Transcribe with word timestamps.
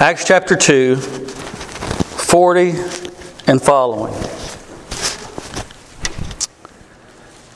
Acts 0.00 0.24
chapter 0.24 0.56
2, 0.56 0.96
40 0.96 2.70
and 3.46 3.62
following. 3.62 4.12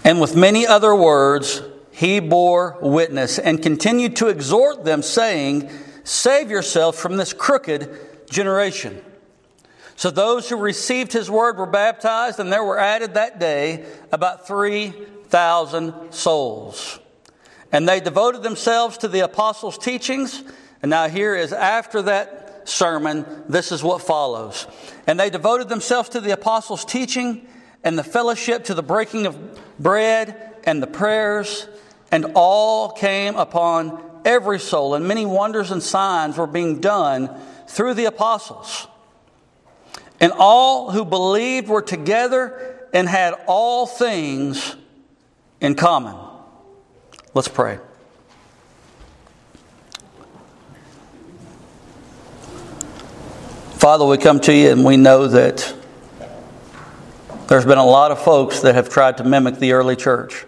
And 0.05 0.21
with 0.21 0.37
many 0.37 0.65
other 0.65 0.95
words, 0.95 1.63
he 1.91 2.21
bore 2.21 2.79
witness 2.81 3.41
and 3.41 3.61
continued 3.61 4.15
to 4.17 4.29
exhort 4.29 4.85
them, 4.85 5.03
saying, 5.03 5.69
Save 6.05 6.49
yourself 6.49 6.95
from 6.95 7.17
this 7.17 7.33
crooked 7.33 7.91
generation. 8.31 9.03
So 9.97 10.09
those 10.13 10.49
who 10.49 10.57
received 10.59 11.13
his 11.13 11.29
word 11.29 11.59
were 11.59 11.67
baptized, 11.67 12.39
and 12.39 12.53
there 12.53 12.63
were 12.63 12.79
added 12.79 13.15
that 13.15 13.41
day 13.41 13.85
about 14.13 14.47
3,000 14.47 16.13
souls. 16.13 17.01
And 17.73 17.89
they 17.89 17.99
devoted 17.99 18.45
themselves 18.45 18.97
to 18.99 19.09
the 19.09 19.21
apostles' 19.21 19.77
teachings. 19.77 20.45
And 20.83 20.91
now, 20.91 21.09
here 21.09 21.35
is 21.35 21.53
after 21.53 22.03
that 22.03 22.69
sermon, 22.69 23.27
this 23.49 23.73
is 23.73 23.83
what 23.83 24.03
follows. 24.03 24.67
And 25.07 25.19
they 25.19 25.31
devoted 25.31 25.69
themselves 25.69 26.11
to 26.11 26.21
the 26.21 26.33
apostles' 26.33 26.85
teaching 26.85 27.47
and 27.83 27.99
the 27.99 28.05
fellowship, 28.05 28.65
to 28.65 28.75
the 28.75 28.83
breaking 28.83 29.27
of 29.27 29.39
bread 29.79 30.57
and 30.65 30.83
the 30.83 30.87
prayers. 30.87 31.67
And 32.11 32.33
all 32.35 32.91
came 32.93 33.37
upon 33.37 34.03
every 34.25 34.59
soul, 34.59 34.95
and 34.95 35.07
many 35.07 35.25
wonders 35.25 35.71
and 35.71 35.83
signs 35.83 36.37
were 36.37 36.47
being 36.47 36.81
done 36.81 37.31
through 37.67 37.95
the 37.95 38.07
apostles. 38.07 38.87
And 40.21 40.33
all 40.37 40.91
who 40.91 41.05
believed 41.05 41.69
were 41.69 41.83
together 41.83 42.87
and 42.93 43.09
had 43.09 43.35
all 43.47 43.87
things 43.87 44.77
in 45.61 45.75
common. 45.75 46.17
Let's 47.35 47.49
pray. 47.49 47.79
Father, 53.79 54.05
we 54.05 54.19
come 54.19 54.41
to 54.41 54.53
you 54.53 54.73
and 54.73 54.85
we 54.85 54.97
know 54.97 55.29
that 55.29 55.73
there's 57.47 57.65
been 57.65 57.79
a 57.79 57.87
lot 57.87 58.11
of 58.11 58.21
folks 58.21 58.63
that 58.63 58.75
have 58.75 58.89
tried 58.89 59.19
to 59.19 59.25
mimic 59.25 59.61
the 59.61 59.71
early 59.71 59.95
church, 59.95 60.45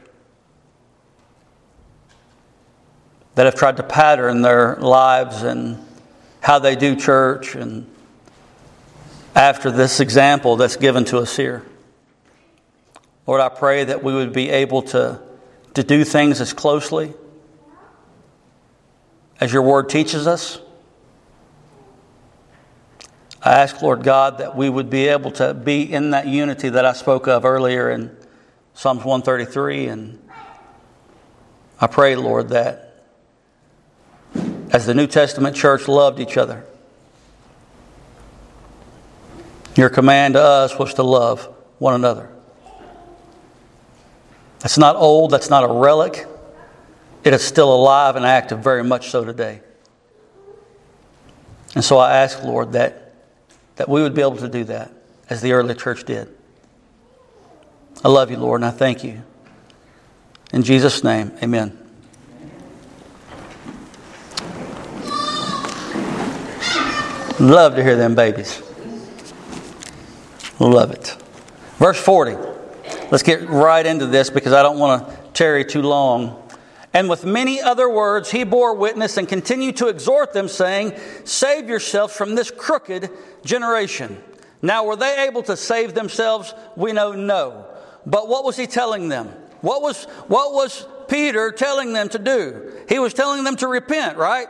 that 3.36 3.47
have 3.47 3.55
tried 3.55 3.77
to 3.77 3.84
pattern 3.84 4.42
their 4.42 4.75
lives 4.75 5.45
and 5.45 5.78
how 6.41 6.58
they 6.58 6.75
do 6.75 6.97
church 6.97 7.55
and 7.55 7.89
after 9.36 9.70
this 9.70 10.01
example 10.01 10.56
that's 10.56 10.75
given 10.75 11.05
to 11.05 11.19
us 11.19 11.36
here. 11.36 11.64
Lord, 13.28 13.41
I 13.41 13.48
pray 13.48 13.84
that 13.84 14.03
we 14.03 14.12
would 14.12 14.33
be 14.33 14.51
able 14.51 14.83
to, 14.83 15.23
to 15.75 15.84
do 15.84 16.03
things 16.03 16.41
as 16.41 16.53
closely 16.53 17.14
as 19.39 19.53
your 19.53 19.62
word 19.62 19.89
teaches 19.89 20.27
us. 20.27 20.61
I 23.42 23.52
ask, 23.52 23.80
Lord 23.80 24.02
God, 24.02 24.38
that 24.38 24.55
we 24.55 24.69
would 24.69 24.91
be 24.91 25.08
able 25.08 25.30
to 25.33 25.55
be 25.55 25.91
in 25.91 26.10
that 26.10 26.27
unity 26.27 26.69
that 26.69 26.84
I 26.84 26.92
spoke 26.92 27.27
of 27.27 27.44
earlier 27.44 27.91
in 27.91 28.14
Psalms 28.74 29.05
133. 29.05 29.86
And 29.86 30.28
I 31.80 31.86
pray, 31.86 32.16
Lord, 32.16 32.50
that 32.50 33.05
as 34.70 34.84
the 34.84 34.94
New 34.94 35.06
Testament 35.06 35.56
church 35.56 35.88
loved 35.88 36.20
each 36.20 36.36
other, 36.36 36.64
your 39.74 39.88
command 39.88 40.34
to 40.34 40.42
us 40.42 40.78
was 40.78 40.94
to 40.94 41.02
love 41.02 41.48
one 41.78 41.94
another. 41.94 42.30
That's 44.58 44.77
not 44.77 44.96
old, 44.96 45.30
that's 45.30 45.48
not 45.48 45.64
a 45.64 45.72
relic. 45.72 46.27
It 47.24 47.33
is 47.33 47.42
still 47.42 47.74
alive 47.74 48.16
and 48.16 48.27
active, 48.27 48.61
very 48.61 48.84
much 48.84 49.11
so 49.11 49.24
today. 49.24 49.62
And 51.74 51.84
so 51.84 51.98
I 51.98 52.18
ask, 52.18 52.42
Lord, 52.42 52.72
that, 52.72 53.09
that 53.81 53.89
we 53.89 54.03
would 54.03 54.12
be 54.12 54.20
able 54.20 54.36
to 54.36 54.47
do 54.47 54.62
that 54.62 54.92
as 55.31 55.41
the 55.41 55.53
early 55.53 55.75
church 55.75 56.05
did. 56.05 56.28
I 58.05 58.09
love 58.09 58.30
you, 58.30 58.36
Lord, 58.36 58.61
and 58.61 58.67
I 58.67 58.70
thank 58.70 59.02
you. 59.02 59.23
In 60.52 60.63
Jesus' 60.63 61.02
name, 61.02 61.33
amen. 61.42 61.79
Love 67.41 67.74
to 67.77 67.83
hear 67.83 67.96
them 67.96 68.14
babies. 68.14 68.63
Love 70.58 70.91
it. 70.91 71.17
Verse 71.79 71.98
40. 71.98 72.36
Let's 73.11 73.23
get 73.23 73.48
right 73.48 73.86
into 73.86 74.05
this 74.05 74.29
because 74.29 74.52
I 74.52 74.62
don't 74.62 74.79
want 74.79 75.08
to 75.08 75.17
tarry 75.33 75.64
too 75.64 75.80
long. 75.80 76.39
And 76.92 77.08
with 77.08 77.24
many 77.24 77.61
other 77.61 77.89
words, 77.89 78.30
he 78.30 78.42
bore 78.45 78.74
witness 78.74 79.17
and 79.17 79.28
continued 79.28 79.77
to 79.77 79.89
exhort 79.89 80.33
them, 80.33 80.48
saying, 80.48 80.95
Save 81.24 81.68
yourselves 81.68 82.14
from 82.14 82.34
this 82.34 82.51
crooked 82.51 83.11
generation. 83.45 84.20
Now, 84.61 84.84
were 84.84 84.96
they 84.96 85.27
able 85.27 85.42
to 85.45 85.56
save 85.56 85.95
themselves? 85.95 86.52
We 86.77 86.92
know 86.92 87.12
no. 87.12 87.67
But 88.05 88.29
what 88.29 88.45
was 88.45 88.56
he 88.56 88.67
telling 88.67 89.08
them? 89.08 89.29
What 89.61 89.83
was, 89.83 90.05
what 90.27 90.52
was 90.52 90.86
Peter 91.08 91.52
telling 91.52 91.92
them 91.92 92.08
to 92.08 92.18
do? 92.18 92.73
He 92.89 92.98
was 92.98 93.14
telling 93.14 93.45
them 93.45 93.56
to 93.56 93.68
repent, 93.68 94.17
right? 94.17 94.48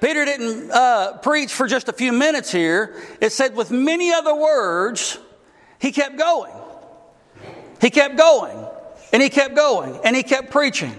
Peter 0.00 0.24
didn't 0.24 0.70
uh, 0.70 1.18
preach 1.18 1.52
for 1.52 1.66
just 1.66 1.88
a 1.88 1.92
few 1.92 2.12
minutes 2.12 2.52
here. 2.52 2.94
It 3.20 3.32
said, 3.32 3.54
with 3.56 3.70
many 3.70 4.12
other 4.12 4.34
words, 4.34 5.18
he 5.78 5.92
kept 5.92 6.16
going. 6.16 6.52
He 7.80 7.90
kept 7.90 8.16
going. 8.16 8.66
And 9.12 9.22
he 9.22 9.28
kept 9.28 9.56
going. 9.56 9.98
And 10.04 10.14
he 10.14 10.22
kept 10.22 10.50
preaching. 10.50 10.94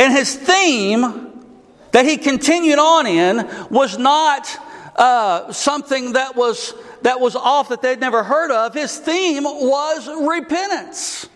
And 0.00 0.14
his 0.14 0.34
theme 0.34 1.44
that 1.92 2.06
he 2.06 2.16
continued 2.16 2.78
on 2.78 3.06
in 3.06 3.46
was 3.68 3.98
not 3.98 4.48
uh, 4.96 5.52
something 5.52 6.14
that 6.14 6.34
was, 6.34 6.72
that 7.02 7.20
was 7.20 7.36
off 7.36 7.68
that 7.68 7.82
they'd 7.82 8.00
never 8.00 8.22
heard 8.22 8.50
of. 8.50 8.72
His 8.72 8.98
theme 8.98 9.44
was 9.44 10.08
repentance. 10.26 11.28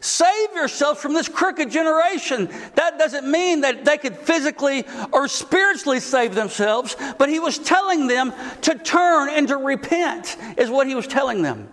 Save 0.00 0.52
yourself 0.54 1.00
from 1.00 1.14
this 1.14 1.28
crooked 1.28 1.70
generation. 1.70 2.50
That 2.74 2.98
doesn't 2.98 3.26
mean 3.26 3.62
that 3.62 3.86
they 3.86 3.96
could 3.96 4.18
physically 4.18 4.84
or 5.10 5.26
spiritually 5.26 6.00
save 6.00 6.34
themselves, 6.34 6.98
but 7.16 7.30
he 7.30 7.40
was 7.40 7.58
telling 7.58 8.06
them 8.06 8.34
to 8.62 8.74
turn 8.74 9.30
and 9.30 9.48
to 9.48 9.56
repent, 9.56 10.36
is 10.58 10.68
what 10.68 10.86
he 10.86 10.94
was 10.94 11.06
telling 11.06 11.40
them. 11.40 11.70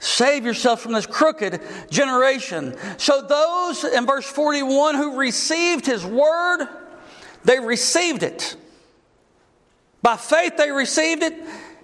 Save 0.00 0.44
yourself 0.44 0.80
from 0.80 0.92
this 0.92 1.06
crooked 1.06 1.60
generation. 1.90 2.76
So, 2.98 3.22
those 3.22 3.84
in 3.84 4.06
verse 4.06 4.26
41 4.26 4.94
who 4.94 5.16
received 5.16 5.86
his 5.86 6.04
word, 6.06 6.66
they 7.44 7.58
received 7.58 8.22
it. 8.22 8.56
By 10.02 10.16
faith, 10.16 10.56
they 10.56 10.70
received 10.70 11.22
it. 11.22 11.34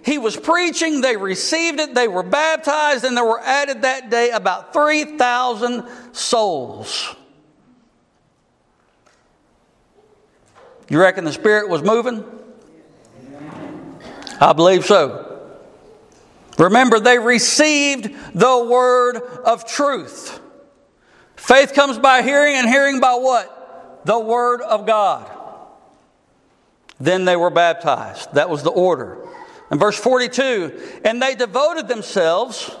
He 0.05 0.17
was 0.19 0.37
preaching, 0.37 1.01
they 1.01 1.17
received 1.17 1.79
it, 1.79 1.95
they 1.95 2.07
were 2.07 2.21
baptized, 2.21 3.03
and 3.03 3.17
there 3.17 3.25
were 3.25 3.39
added 3.39 3.81
that 3.81 4.11
day 4.11 4.29
about 4.29 4.71
3,000 4.71 5.83
souls. 6.11 7.15
You 10.89 10.99
reckon 10.99 11.25
the 11.25 11.33
Spirit 11.33 11.69
was 11.69 11.81
moving? 11.81 12.23
I 14.39 14.53
believe 14.53 14.85
so. 14.85 15.24
Remember, 16.57 16.99
they 16.99 17.19
received 17.19 18.15
the 18.33 18.67
word 18.69 19.17
of 19.17 19.65
truth. 19.65 20.39
Faith 21.35 21.73
comes 21.73 21.99
by 21.99 22.21
hearing, 22.21 22.55
and 22.55 22.67
hearing 22.67 22.99
by 22.99 23.15
what? 23.15 24.05
The 24.05 24.19
word 24.19 24.61
of 24.61 24.85
God. 24.85 25.31
Then 26.99 27.25
they 27.25 27.35
were 27.35 27.49
baptized. 27.49 28.33
That 28.33 28.49
was 28.49 28.63
the 28.63 28.71
order. 28.71 29.17
In 29.71 29.79
verse 29.79 29.97
42, 29.97 31.01
and 31.03 31.21
they 31.21 31.35
devoted 31.35 31.87
themselves 31.87 32.73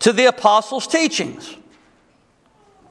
to 0.00 0.12
the 0.12 0.26
apostles' 0.26 0.86
teachings. 0.86 1.56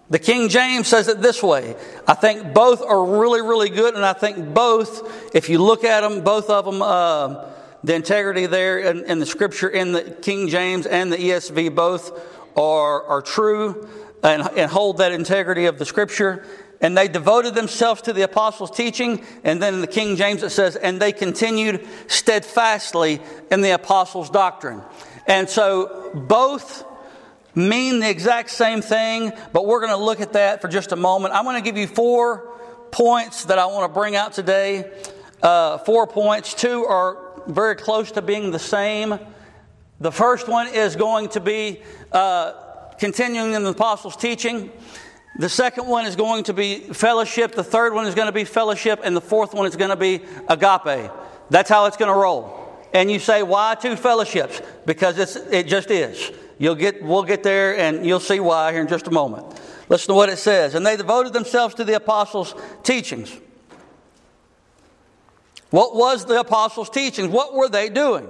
The 0.10 0.20
King 0.20 0.50
James 0.50 0.88
says 0.88 1.08
it 1.08 1.22
this 1.22 1.42
way. 1.44 1.76
I 2.08 2.16
think 2.16 2.54
both 2.54 2.82
are 2.82 3.06
really, 3.20 3.42
really 3.42 3.70
good, 3.70 3.96
and 3.96 4.06
I 4.06 4.14
think 4.14 4.54
both, 4.54 5.36
if 5.36 5.50
you 5.50 5.60
look 5.60 5.84
at 5.84 6.02
them, 6.02 6.22
both 6.22 6.50
of 6.50 6.66
them, 6.66 6.82
uh, 6.82 7.51
the 7.84 7.96
integrity 7.96 8.46
there 8.46 8.80
in, 8.80 9.06
in, 9.06 9.20
the 9.20 9.26
scripture 9.26 9.70
in 9.70 9.92
the 9.92 10.02
King 10.22 10.48
James 10.48 10.86
and 10.86 11.12
the 11.12 11.18
ESV, 11.18 11.74
both 11.74 12.12
are, 12.58 13.04
are 13.04 13.22
true 13.22 13.88
and, 14.24 14.48
and 14.56 14.70
hold 14.72 14.98
that 15.00 15.12
integrity 15.12 15.66
of 15.66 15.80
the 15.80 15.86
scripture 15.86 16.46
and 16.82 16.98
they 16.98 17.08
devoted 17.08 17.54
themselves 17.54 18.02
to 18.04 18.14
the 18.14 18.24
apostles' 18.24 18.72
teaching. 18.72 19.24
And 19.44 19.62
then 19.62 19.76
in 19.76 19.82
the 19.82 19.88
King 19.88 20.16
James 20.16 20.44
it 20.44 20.50
says, 20.50 20.76
and 20.76 21.00
they 21.00 21.12
continued 21.12 21.88
steadfastly 22.08 23.22
in 23.52 23.62
the 23.62 23.72
apostles' 23.72 24.30
doctrine. 24.30 24.82
And 25.28 25.48
so 25.48 26.12
both 26.14 26.84
mean 27.54 28.00
the 28.00 28.10
exact 28.10 28.50
same 28.50 28.82
thing, 28.82 29.32
but 29.54 29.66
we're 29.66 29.80
going 29.80 29.92
to 29.92 30.04
look 30.04 30.22
at 30.22 30.34
that 30.34 30.62
for 30.62 30.68
just 30.68 30.92
a 30.92 30.96
moment. 30.96 31.34
I'm 31.36 31.44
going 31.44 31.62
to 31.62 31.62
give 31.62 31.78
you 31.78 31.88
four 31.88 32.50
points 32.90 33.46
that 33.46 33.60
I 33.60 33.68
want 33.68 33.92
to 33.92 34.00
bring 34.00 34.16
out 34.16 34.34
today. 34.34 34.92
Uh, 35.42 35.78
four 35.80 36.08
points. 36.08 36.54
Two 36.54 36.86
are 36.86 37.31
very 37.48 37.76
close 37.76 38.12
to 38.14 38.22
being 38.22 38.52
the 38.52 38.60
same. 38.60 39.20
The 40.00 40.12
first 40.12 40.48
one 40.48 40.68
is 40.68 40.96
going 40.96 41.30
to 41.30 41.40
be 41.40 41.82
uh, 42.12 42.54
continuing 42.98 43.54
in 43.54 43.64
the 43.64 43.70
apostles' 43.70 44.16
teaching. 44.16 44.72
The 45.38 45.50
second 45.50 45.88
one 45.88 46.06
is 46.06 46.16
going 46.16 46.44
to 46.46 46.54
be 46.54 46.80
fellowship. 46.80 47.54
The 47.54 47.64
third 47.64 47.94
one 47.94 48.08
is 48.08 48.16
going 48.16 48.28
to 48.28 48.32
be 48.34 48.44
fellowship. 48.44 49.00
And 49.04 49.16
the 49.16 49.22
fourth 49.22 49.54
one 49.54 49.66
is 49.66 49.76
going 49.76 49.92
to 49.92 49.96
be 49.96 50.22
agape. 50.48 51.12
That's 51.50 51.70
how 51.70 51.86
it's 51.86 51.98
going 51.98 52.12
to 52.12 52.18
roll. 52.18 52.58
And 52.94 53.10
you 53.10 53.20
say, 53.20 53.44
why 53.44 53.76
two 53.76 53.96
fellowships? 53.96 54.62
Because 54.86 55.18
it's, 55.18 55.36
it 55.36 55.68
just 55.68 55.92
is. 55.92 56.32
You'll 56.58 56.76
get, 56.76 57.02
we'll 57.02 57.24
get 57.24 57.44
there 57.44 57.78
and 57.78 58.06
you'll 58.06 58.20
see 58.20 58.40
why 58.40 58.72
here 58.72 58.82
in 58.82 58.88
just 58.88 59.08
a 59.08 59.12
moment. 59.12 59.60
Listen 59.90 60.10
to 60.10 60.14
what 60.14 60.30
it 60.30 60.38
says. 60.38 60.76
And 60.76 60.86
they 60.86 60.98
devoted 60.98 61.34
themselves 61.34 61.76
to 61.76 61.84
the 61.84 61.96
apostles' 61.96 62.54
teachings. 62.84 63.36
What 65.72 65.96
was 65.96 66.26
the 66.26 66.40
apostles' 66.40 66.90
teachings? 66.90 67.30
What 67.30 67.54
were 67.54 67.70
they 67.70 67.90
doing? 67.90 68.28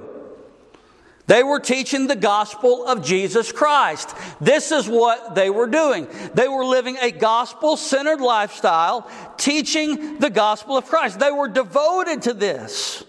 They 1.27 1.43
were 1.43 1.59
teaching 1.59 2.07
the 2.07 2.15
gospel 2.15 2.85
of 2.85 3.03
Jesus 3.03 3.51
Christ. 3.51 4.13
This 4.39 4.71
is 4.71 4.87
what 4.87 5.33
they 5.33 5.49
were 5.49 5.67
doing. 5.67 6.07
They 6.33 6.47
were 6.47 6.65
living 6.65 6.97
a 6.97 7.11
gospel 7.11 7.77
centered 7.77 8.21
lifestyle, 8.21 9.09
teaching 9.37 10.19
the 10.19 10.29
gospel 10.29 10.77
of 10.77 10.85
Christ. 10.85 11.19
They 11.19 11.31
were 11.31 11.47
devoted 11.47 12.23
to 12.23 12.33
this. 12.33 13.03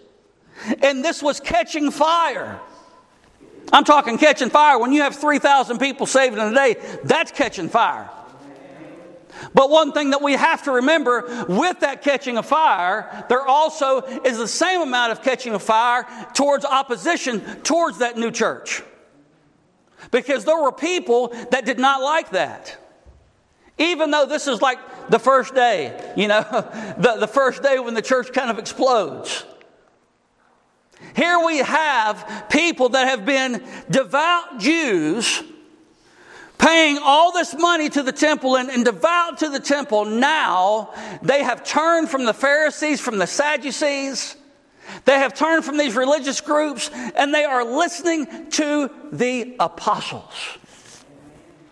And 0.83 1.05
this 1.05 1.23
was 1.23 1.41
catching 1.41 1.91
fire. 1.91 2.61
I'm 3.73 3.85
talking 3.85 4.19
catching 4.19 4.51
fire. 4.51 4.79
When 4.79 4.93
you 4.93 5.03
have 5.03 5.17
3,000 5.17 5.79
people 5.79 6.07
saved 6.07 6.35
in 6.39 6.41
a 6.41 6.55
day, 6.55 6.77
that's 7.05 7.33
catching 7.33 7.69
fire. 7.69 8.09
But 9.55 9.71
one 9.71 9.93
thing 9.93 10.11
that 10.11 10.23
we 10.23 10.33
have 10.33 10.63
to 10.65 10.73
remember 10.73 11.47
with 11.49 11.81
that 11.81 12.03
catching 12.03 12.39
of 12.39 12.47
fire, 12.47 13.25
there 13.29 13.47
also 13.47 14.01
is 14.01 14.39
the 14.39 14.49
same 14.49 14.81
amount 14.81 15.13
of 15.13 15.23
catching 15.23 15.55
of 15.55 15.63
fire 15.63 16.07
towards 16.35 16.65
opposition 16.65 17.41
towards 17.63 17.99
that 17.99 18.17
new 18.17 18.31
church. 18.31 18.83
Because 20.11 20.45
there 20.45 20.61
were 20.61 20.73
people 20.73 21.29
that 21.51 21.65
did 21.65 21.79
not 21.79 22.03
like 22.03 22.31
that. 22.31 22.79
Even 23.79 24.11
though 24.11 24.27
this 24.27 24.47
is 24.47 24.61
like 24.61 24.79
the 25.09 25.19
first 25.19 25.55
day, 25.55 26.13
you 26.17 26.29
know, 26.29 26.43
the, 26.99 27.17
the 27.21 27.27
first 27.27 27.63
day 27.63 27.79
when 27.79 27.95
the 27.95 28.03
church 28.03 28.33
kind 28.33 28.51
of 28.51 28.59
explodes. 28.59 29.45
Here 31.17 31.39
we 31.45 31.59
have 31.59 32.47
people 32.49 32.91
that 32.91 33.09
have 33.09 33.27
been 33.27 33.63
devout 33.91 34.59
Jews 34.61 35.43
paying 36.63 36.99
all 37.03 37.33
this 37.33 37.55
money 37.55 37.89
to 37.89 38.03
the 38.03 38.13
temple 38.13 38.57
and, 38.57 38.71
and, 38.71 38.85
devout 38.85 39.39
to 39.39 39.49
the 39.49 39.59
temple, 39.59 40.05
now 40.05 40.91
they 41.21 41.43
have 41.43 41.65
turned 41.65 42.09
from 42.09 42.25
the 42.25 42.33
Pharisees, 42.33 43.01
from 43.01 43.19
the 43.19 43.27
Sadducees. 43.27 44.37
They 45.05 45.19
have 45.19 45.35
turned 45.35 45.65
from 45.65 45.77
these 45.77 45.97
religious 45.97 46.41
groups 46.41 46.89
and 47.17 47.35
they 47.35 47.45
are 47.45 47.65
listening 47.65 48.51
to 48.51 48.91
the 49.11 49.57
apostles. 49.59 50.59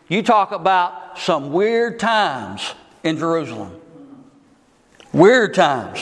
You 0.08 0.24
talk 0.24 0.50
about 0.50 1.18
some 1.18 1.52
weird 1.52 2.00
times 2.00 2.74
in 3.04 3.16
Jerusalem. 3.18 3.80
Weird 5.12 5.54
times. 5.54 6.00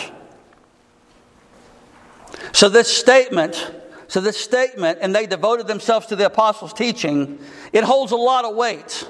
So, 2.53 2.69
this 2.69 2.89
statement 2.89 3.71
so, 4.09 4.23
this 4.23 4.39
statement, 4.39 5.01
and 5.03 5.15
they 5.15 5.27
devoted 5.27 5.67
themselves 5.67 6.07
to 6.07 6.17
the 6.17 6.25
apostles' 6.25 6.73
teaching, 6.73 7.39
it 7.75 7.85
holds 7.85 8.11
a 8.11 8.17
lot 8.17 8.47
of 8.47 8.57
weight. 8.57 9.07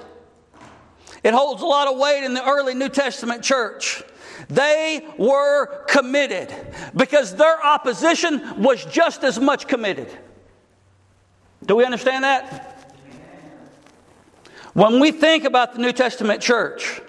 It 1.22 1.32
holds 1.32 1.62
a 1.62 1.66
lot 1.66 1.86
of 1.86 1.96
weight 1.98 2.24
in 2.24 2.34
the 2.34 2.44
early 2.44 2.74
New 2.74 2.88
Testament 2.88 3.44
church. 3.44 4.02
They 4.48 5.06
were 5.16 5.84
committed 5.86 6.52
because 6.96 7.36
their 7.36 7.64
opposition 7.64 8.60
was 8.60 8.84
just 8.86 9.22
as 9.22 9.38
much 9.38 9.68
committed. 9.68 10.08
Do 11.64 11.76
we 11.76 11.84
understand 11.84 12.24
that? 12.24 12.92
When 14.74 14.98
we 14.98 15.12
think 15.12 15.44
about 15.44 15.74
the 15.74 15.80
New 15.80 15.92
Testament 15.92 16.42
church 16.42 17.00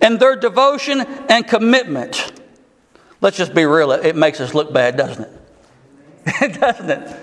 and 0.00 0.18
their 0.18 0.36
devotion 0.36 1.00
and 1.00 1.46
commitment, 1.46 2.32
let's 3.20 3.36
just 3.36 3.54
be 3.54 3.66
real, 3.66 3.92
it 3.92 4.16
makes 4.16 4.40
us 4.40 4.54
look 4.54 4.72
bad, 4.72 4.96
doesn't 4.96 5.24
it? 5.24 5.41
Doesn't 6.40 6.90
it? 6.90 7.16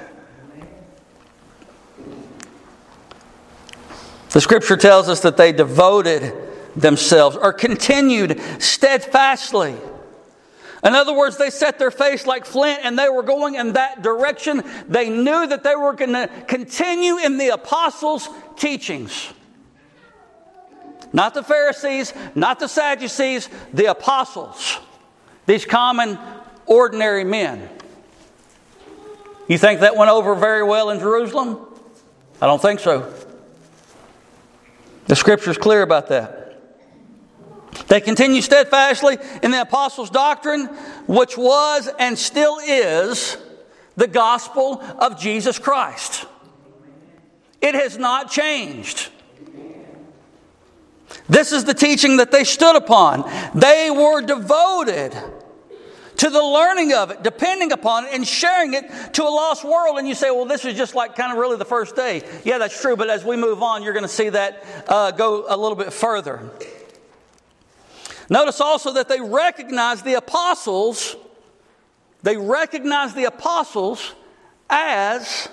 The 4.32 4.42
scripture 4.42 4.78
tells 4.78 5.10
us 5.10 5.22
that 5.22 5.38
they 5.38 5.52
devoted 5.52 6.34
themselves 6.76 7.36
or 7.36 7.52
continued 7.52 8.40
steadfastly. 8.60 9.76
In 10.84 10.96
other 10.96 11.14
words, 11.14 11.38
they 11.38 11.50
set 11.50 11.78
their 11.78 11.92
face 11.92 12.26
like 12.26 12.46
flint 12.46 12.82
and 12.84 12.98
they 12.98 13.10
were 13.10 13.24
going 13.24 13.56
in 13.56 13.74
that 13.74 14.02
direction. 14.02 14.64
They 14.88 15.10
knew 15.10 15.48
that 15.48 15.64
they 15.64 15.76
were 15.76 15.94
going 15.94 16.14
to 16.14 16.30
continue 16.48 17.18
in 17.18 17.38
the 17.38 17.50
apostles' 17.50 18.30
teachings. 18.56 19.34
Not 21.12 21.34
the 21.34 21.44
Pharisees, 21.44 22.14
not 22.36 22.60
the 22.60 22.68
Sadducees, 22.68 23.50
the 23.74 23.88
apostles. 23.88 24.78
These 25.48 25.66
common, 25.66 26.20
ordinary 26.66 27.24
men. 27.24 27.68
You 29.50 29.58
think 29.58 29.80
that 29.80 29.98
went 29.98 30.12
over 30.12 30.36
very 30.36 30.64
well 30.64 30.92
in 30.92 31.00
Jerusalem? 31.00 31.58
I 32.40 32.46
don't 32.46 32.62
think 32.62 32.80
so. 32.80 33.12
The 35.08 35.16
scripture 35.16 35.50
is 35.50 35.58
clear 35.58 35.82
about 35.82 36.10
that. 36.10 36.62
They 37.88 38.00
continue 38.00 38.44
steadfastly 38.44 39.18
in 39.42 39.50
the 39.50 39.62
apostles' 39.62 40.12
doctrine, 40.12 40.68
which 41.08 41.36
was 41.36 41.90
and 41.98 42.18
still 42.18 42.60
is 42.60 43.38
the 43.98 44.06
gospel 44.06 44.84
of 45.00 45.20
Jesus 45.20 45.58
Christ. 45.58 46.28
It 47.60 47.74
has 47.74 47.98
not 47.98 48.30
changed. 48.30 49.10
This 51.28 51.52
is 51.52 51.66
the 51.66 51.74
teaching 51.74 52.18
that 52.18 52.32
they 52.32 52.44
stood 52.44 52.76
upon. 52.76 53.30
They 53.56 53.90
were 53.90 54.22
devoted 54.22 55.16
to 56.20 56.30
the 56.30 56.44
learning 56.44 56.94
of 56.94 57.12
it, 57.12 57.24
depending 57.24 57.72
upon 57.72 58.06
it, 58.06 58.14
and 58.14 58.28
sharing 58.28 58.74
it 58.74 59.14
to 59.14 59.24
a 59.24 59.32
lost 59.32 59.64
world. 59.64 59.98
And 59.98 60.08
you 60.08 60.14
say, 60.14 60.30
well, 60.32 60.46
this 60.46 60.66
is 60.66 60.76
just 60.76 60.94
like 60.94 61.16
kind 61.16 61.32
of 61.32 61.38
really 61.38 61.56
the 61.56 61.66
first 61.66 61.96
day. 61.96 62.24
Yeah, 62.44 62.58
that's 62.58 62.80
true, 62.80 62.98
but 62.98 63.10
as 63.10 63.24
we 63.24 63.38
move 63.38 63.64
on, 63.64 63.84
you're 63.84 63.94
going 63.94 64.04
to 64.04 64.10
see 64.10 64.28
that 64.30 64.64
uh, 64.88 65.12
go 65.12 65.46
a 65.48 65.56
little 65.56 65.78
bit 65.78 65.94
further. 65.94 66.52
Notice 68.30 68.60
also 68.60 68.94
that 68.94 69.08
they 69.08 69.22
recognize 69.22 70.04
the 70.04 70.16
apostles, 70.16 71.16
they 72.22 72.36
recognize 72.36 73.14
the 73.14 73.24
apostles 73.24 74.14
as 74.70 75.48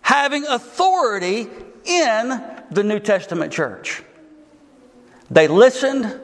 having 0.00 0.46
authority 0.46 1.46
in 1.84 2.42
the 2.70 2.82
New 2.82 3.00
Testament 3.00 3.52
church. 3.52 4.02
They 5.30 5.46
listened, 5.46 6.18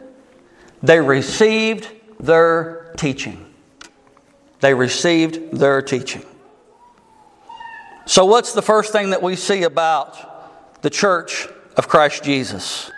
they 0.82 0.98
received 0.98 1.90
their 2.18 2.83
teaching. 2.96 3.52
They 4.60 4.74
received 4.74 5.58
their 5.58 5.82
teaching. 5.82 6.24
So, 8.06 8.26
what's 8.26 8.52
the 8.52 8.62
first 8.62 8.92
thing 8.92 9.10
that 9.10 9.22
we 9.22 9.36
see 9.36 9.62
about 9.62 10.82
the 10.82 10.90
church 10.90 11.48
of 11.76 11.88
Christ 11.88 12.22
Jesus? 12.22 12.90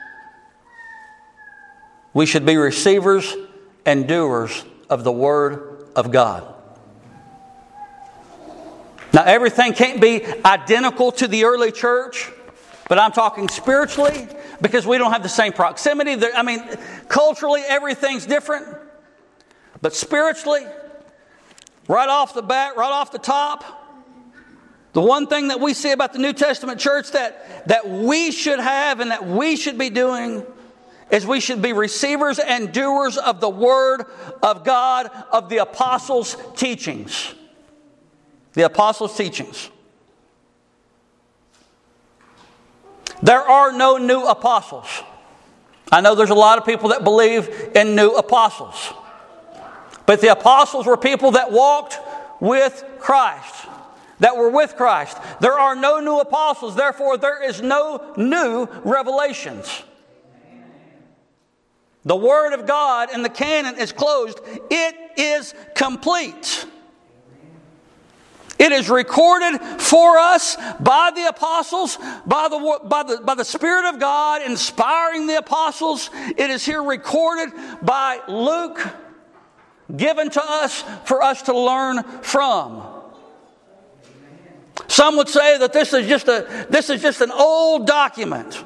We 2.12 2.26
should 2.26 2.46
be 2.46 2.56
receivers 2.56 3.34
and 3.84 4.08
doers 4.08 4.64
of 4.88 5.04
the 5.04 5.12
Word 5.12 5.88
of 5.94 6.10
God. 6.10 6.54
Now, 9.12 9.22
everything 9.24 9.72
can't 9.72 10.00
be 10.00 10.24
identical 10.44 11.12
to 11.12 11.28
the 11.28 11.44
early 11.44 11.72
church, 11.72 12.30
but 12.88 12.98
I'm 12.98 13.12
talking 13.12 13.48
spiritually 13.48 14.28
because 14.60 14.86
we 14.86 14.98
don't 14.98 15.12
have 15.12 15.22
the 15.22 15.28
same 15.28 15.52
proximity. 15.52 16.16
I 16.34 16.42
mean, 16.42 16.62
culturally, 17.08 17.62
everything's 17.66 18.26
different. 18.26 18.66
But 19.80 19.94
spiritually, 19.94 20.64
right 21.88 22.08
off 22.08 22.34
the 22.34 22.42
bat, 22.42 22.76
right 22.76 22.92
off 22.92 23.12
the 23.12 23.18
top, 23.18 23.64
the 24.92 25.02
one 25.02 25.26
thing 25.26 25.48
that 25.48 25.60
we 25.60 25.74
see 25.74 25.92
about 25.92 26.12
the 26.14 26.18
New 26.18 26.32
Testament 26.32 26.80
church 26.80 27.10
that, 27.12 27.68
that 27.68 27.88
we 27.88 28.30
should 28.30 28.60
have 28.60 29.00
and 29.00 29.10
that 29.10 29.26
we 29.26 29.56
should 29.56 29.76
be 29.76 29.90
doing 29.90 30.42
is 31.10 31.26
we 31.26 31.38
should 31.38 31.62
be 31.62 31.72
receivers 31.72 32.38
and 32.38 32.72
doers 32.72 33.16
of 33.16 33.40
the 33.40 33.48
Word 33.48 34.06
of 34.42 34.64
God, 34.64 35.10
of 35.30 35.48
the 35.48 35.58
apostles' 35.58 36.36
teachings. 36.56 37.34
The 38.54 38.62
apostles' 38.62 39.16
teachings. 39.16 39.70
There 43.22 43.40
are 43.40 43.72
no 43.72 43.98
new 43.98 44.24
apostles. 44.24 44.86
I 45.92 46.00
know 46.00 46.14
there's 46.14 46.30
a 46.30 46.34
lot 46.34 46.58
of 46.58 46.64
people 46.64 46.88
that 46.88 47.04
believe 47.04 47.48
in 47.74 47.94
new 47.94 48.10
apostles. 48.10 48.92
But 50.06 50.20
the 50.20 50.28
apostles 50.32 50.86
were 50.86 50.96
people 50.96 51.32
that 51.32 51.52
walked 51.52 51.98
with 52.40 52.84
Christ, 52.98 53.66
that 54.20 54.36
were 54.36 54.50
with 54.50 54.76
Christ. 54.76 55.18
There 55.40 55.58
are 55.58 55.74
no 55.74 56.00
new 56.00 56.18
apostles, 56.20 56.76
therefore, 56.76 57.16
there 57.16 57.42
is 57.42 57.60
no 57.60 58.14
new 58.16 58.68
revelations. 58.84 59.82
The 62.04 62.16
Word 62.16 62.52
of 62.52 62.66
God 62.66 63.08
and 63.12 63.24
the 63.24 63.28
canon 63.28 63.78
is 63.78 63.90
closed, 63.92 64.38
it 64.70 64.94
is 65.18 65.54
complete. 65.74 66.66
It 68.58 68.72
is 68.72 68.88
recorded 68.88 69.58
for 69.80 70.16
us 70.16 70.56
by 70.80 71.10
the 71.14 71.26
apostles, 71.26 71.98
by 72.24 72.48
the, 72.48 72.80
by, 72.84 73.02
the, 73.02 73.20
by 73.22 73.34
the 73.34 73.44
Spirit 73.44 73.86
of 73.86 74.00
God 74.00 74.40
inspiring 74.42 75.26
the 75.26 75.36
apostles. 75.36 76.08
It 76.14 76.48
is 76.48 76.64
here 76.64 76.82
recorded 76.82 77.52
by 77.82 78.20
Luke, 78.28 78.80
given 79.94 80.30
to 80.30 80.42
us 80.42 80.82
for 81.04 81.22
us 81.22 81.42
to 81.42 81.56
learn 81.56 82.02
from. 82.22 82.82
Some 84.88 85.16
would 85.16 85.28
say 85.28 85.58
that 85.58 85.72
this 85.72 85.92
is 85.92 86.06
just, 86.06 86.28
a, 86.28 86.66
this 86.70 86.90
is 86.90 87.02
just 87.02 87.20
an 87.20 87.30
old 87.30 87.86
document. 87.86 88.62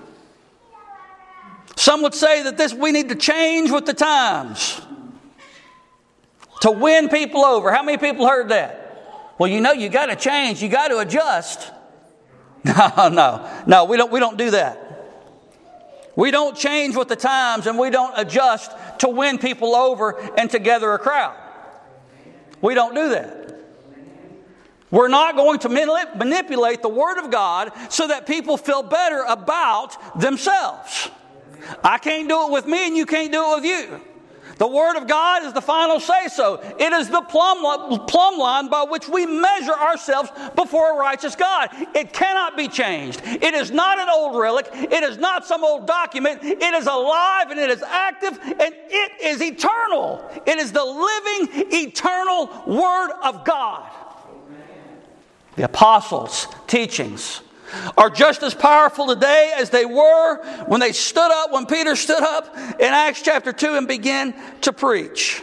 Some 1.76 2.02
would 2.02 2.14
say 2.14 2.42
that 2.42 2.56
this 2.56 2.74
we 2.74 2.92
need 2.92 3.08
to 3.08 3.14
change 3.14 3.70
with 3.70 3.86
the 3.86 3.94
times 3.94 4.80
to 6.60 6.70
win 6.70 7.08
people 7.08 7.44
over. 7.44 7.72
How 7.72 7.82
many 7.82 7.98
people 7.98 8.26
heard 8.28 8.50
that? 8.50 9.34
Well, 9.38 9.50
you 9.50 9.60
know, 9.60 9.72
you 9.72 9.88
got 9.88 10.06
to 10.06 10.16
change, 10.16 10.62
you 10.62 10.68
got 10.68 10.88
to 10.88 10.98
adjust. 10.98 11.70
No, 12.62 13.08
no, 13.08 13.62
no, 13.66 13.84
we 13.86 13.96
don't, 13.96 14.12
we 14.12 14.20
don't 14.20 14.36
do 14.36 14.50
that. 14.50 14.89
We 16.16 16.30
don't 16.30 16.56
change 16.56 16.96
with 16.96 17.08
the 17.08 17.16
times 17.16 17.66
and 17.66 17.78
we 17.78 17.90
don't 17.90 18.12
adjust 18.16 18.72
to 18.98 19.08
win 19.08 19.38
people 19.38 19.74
over 19.74 20.18
and 20.36 20.50
to 20.50 20.58
gather 20.58 20.92
a 20.92 20.98
crowd. 20.98 21.36
We 22.60 22.74
don't 22.74 22.94
do 22.94 23.10
that. 23.10 23.40
We're 24.90 25.08
not 25.08 25.36
going 25.36 25.60
to 25.60 25.68
manipulate 25.68 26.82
the 26.82 26.88
Word 26.88 27.18
of 27.18 27.30
God 27.30 27.72
so 27.90 28.08
that 28.08 28.26
people 28.26 28.56
feel 28.56 28.82
better 28.82 29.22
about 29.28 30.20
themselves. 30.20 31.10
I 31.84 31.98
can't 31.98 32.28
do 32.28 32.46
it 32.46 32.52
with 32.52 32.66
me 32.66 32.86
and 32.88 32.96
you 32.96 33.06
can't 33.06 33.30
do 33.30 33.52
it 33.52 33.56
with 33.56 33.64
you. 33.64 34.00
The 34.60 34.66
Word 34.66 34.98
of 34.98 35.06
God 35.06 35.44
is 35.44 35.54
the 35.54 35.62
final 35.62 35.98
say 35.98 36.28
so. 36.28 36.60
It 36.78 36.92
is 36.92 37.08
the 37.08 37.22
plumb, 37.22 37.62
plumb 38.06 38.38
line 38.38 38.68
by 38.68 38.82
which 38.82 39.08
we 39.08 39.24
measure 39.24 39.72
ourselves 39.72 40.30
before 40.54 40.92
a 40.92 40.96
righteous 40.98 41.34
God. 41.34 41.70
It 41.94 42.12
cannot 42.12 42.58
be 42.58 42.68
changed. 42.68 43.22
It 43.24 43.54
is 43.54 43.70
not 43.70 43.98
an 43.98 44.08
old 44.10 44.38
relic. 44.38 44.68
It 44.74 45.02
is 45.02 45.16
not 45.16 45.46
some 45.46 45.64
old 45.64 45.86
document. 45.86 46.40
It 46.42 46.74
is 46.74 46.86
alive 46.86 47.50
and 47.50 47.58
it 47.58 47.70
is 47.70 47.82
active 47.82 48.38
and 48.42 48.74
it 48.90 49.12
is 49.22 49.40
eternal. 49.40 50.30
It 50.44 50.58
is 50.58 50.72
the 50.72 50.84
living, 50.84 51.64
eternal 51.72 52.62
Word 52.66 53.12
of 53.22 53.46
God. 53.46 53.90
The 55.56 55.64
apostles' 55.64 56.48
teachings 56.66 57.40
are 57.96 58.10
just 58.10 58.42
as 58.42 58.54
powerful 58.54 59.06
today 59.06 59.52
as 59.56 59.70
they 59.70 59.84
were 59.84 60.36
when 60.66 60.80
they 60.80 60.92
stood 60.92 61.30
up, 61.30 61.52
when 61.52 61.66
Peter 61.66 61.96
stood 61.96 62.22
up 62.22 62.56
in 62.56 62.92
Acts 62.92 63.22
chapter 63.22 63.52
2 63.52 63.74
and 63.74 63.88
began 63.88 64.34
to 64.62 64.72
preach. 64.72 65.42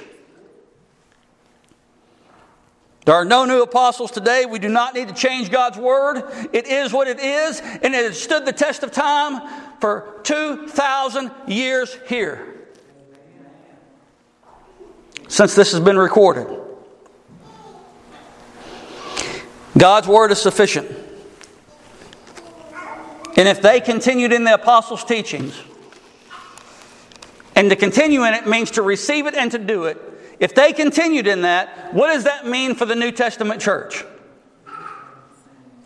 There 3.06 3.16
are 3.16 3.24
no 3.24 3.46
new 3.46 3.62
apostles 3.62 4.12
today. 4.12 4.46
We 4.46 4.60
do 4.60 4.68
not 4.68 4.94
need 4.94 5.08
to 5.08 5.14
change 5.14 5.50
God's 5.50 5.78
word. 5.78 6.24
It 6.52 6.68
is 6.68 6.92
what 6.92 7.08
it 7.08 7.22
is, 7.22 7.62
and 7.62 7.96
it 7.96 8.04
has 8.04 8.22
stood 8.22 8.46
the 8.46 8.52
test 8.52 8.84
of 8.84 8.92
time 8.92 9.80
for 9.80 10.20
2,000 10.24 11.32
years 11.48 11.98
here. 12.08 12.56
Since 15.30 15.56
this 15.56 15.72
has 15.72 15.80
been 15.80 15.98
recorded, 15.98 16.48
God's 19.78 20.08
word 20.08 20.32
is 20.32 20.42
sufficient. 20.42 21.07
And 23.38 23.48
if 23.48 23.62
they 23.62 23.80
continued 23.80 24.34
in 24.34 24.44
the 24.44 24.56
apostles' 24.56 25.04
teachings, 25.04 25.58
and 27.56 27.70
to 27.70 27.76
continue 27.76 28.24
in 28.24 28.34
it 28.34 28.48
means 28.48 28.72
to 28.72 28.82
receive 28.82 29.26
it 29.26 29.34
and 29.34 29.52
to 29.52 29.58
do 29.58 29.86
it. 29.86 30.00
If 30.40 30.54
they 30.54 30.74
continued 30.74 31.26
in 31.26 31.42
that, 31.42 31.94
what 31.94 32.14
does 32.14 32.26
that 32.26 32.46
mean 32.46 32.76
for 32.76 32.86
the 32.86 32.96
New 32.96 33.12
Testament 33.12 33.62
church? 33.62 34.06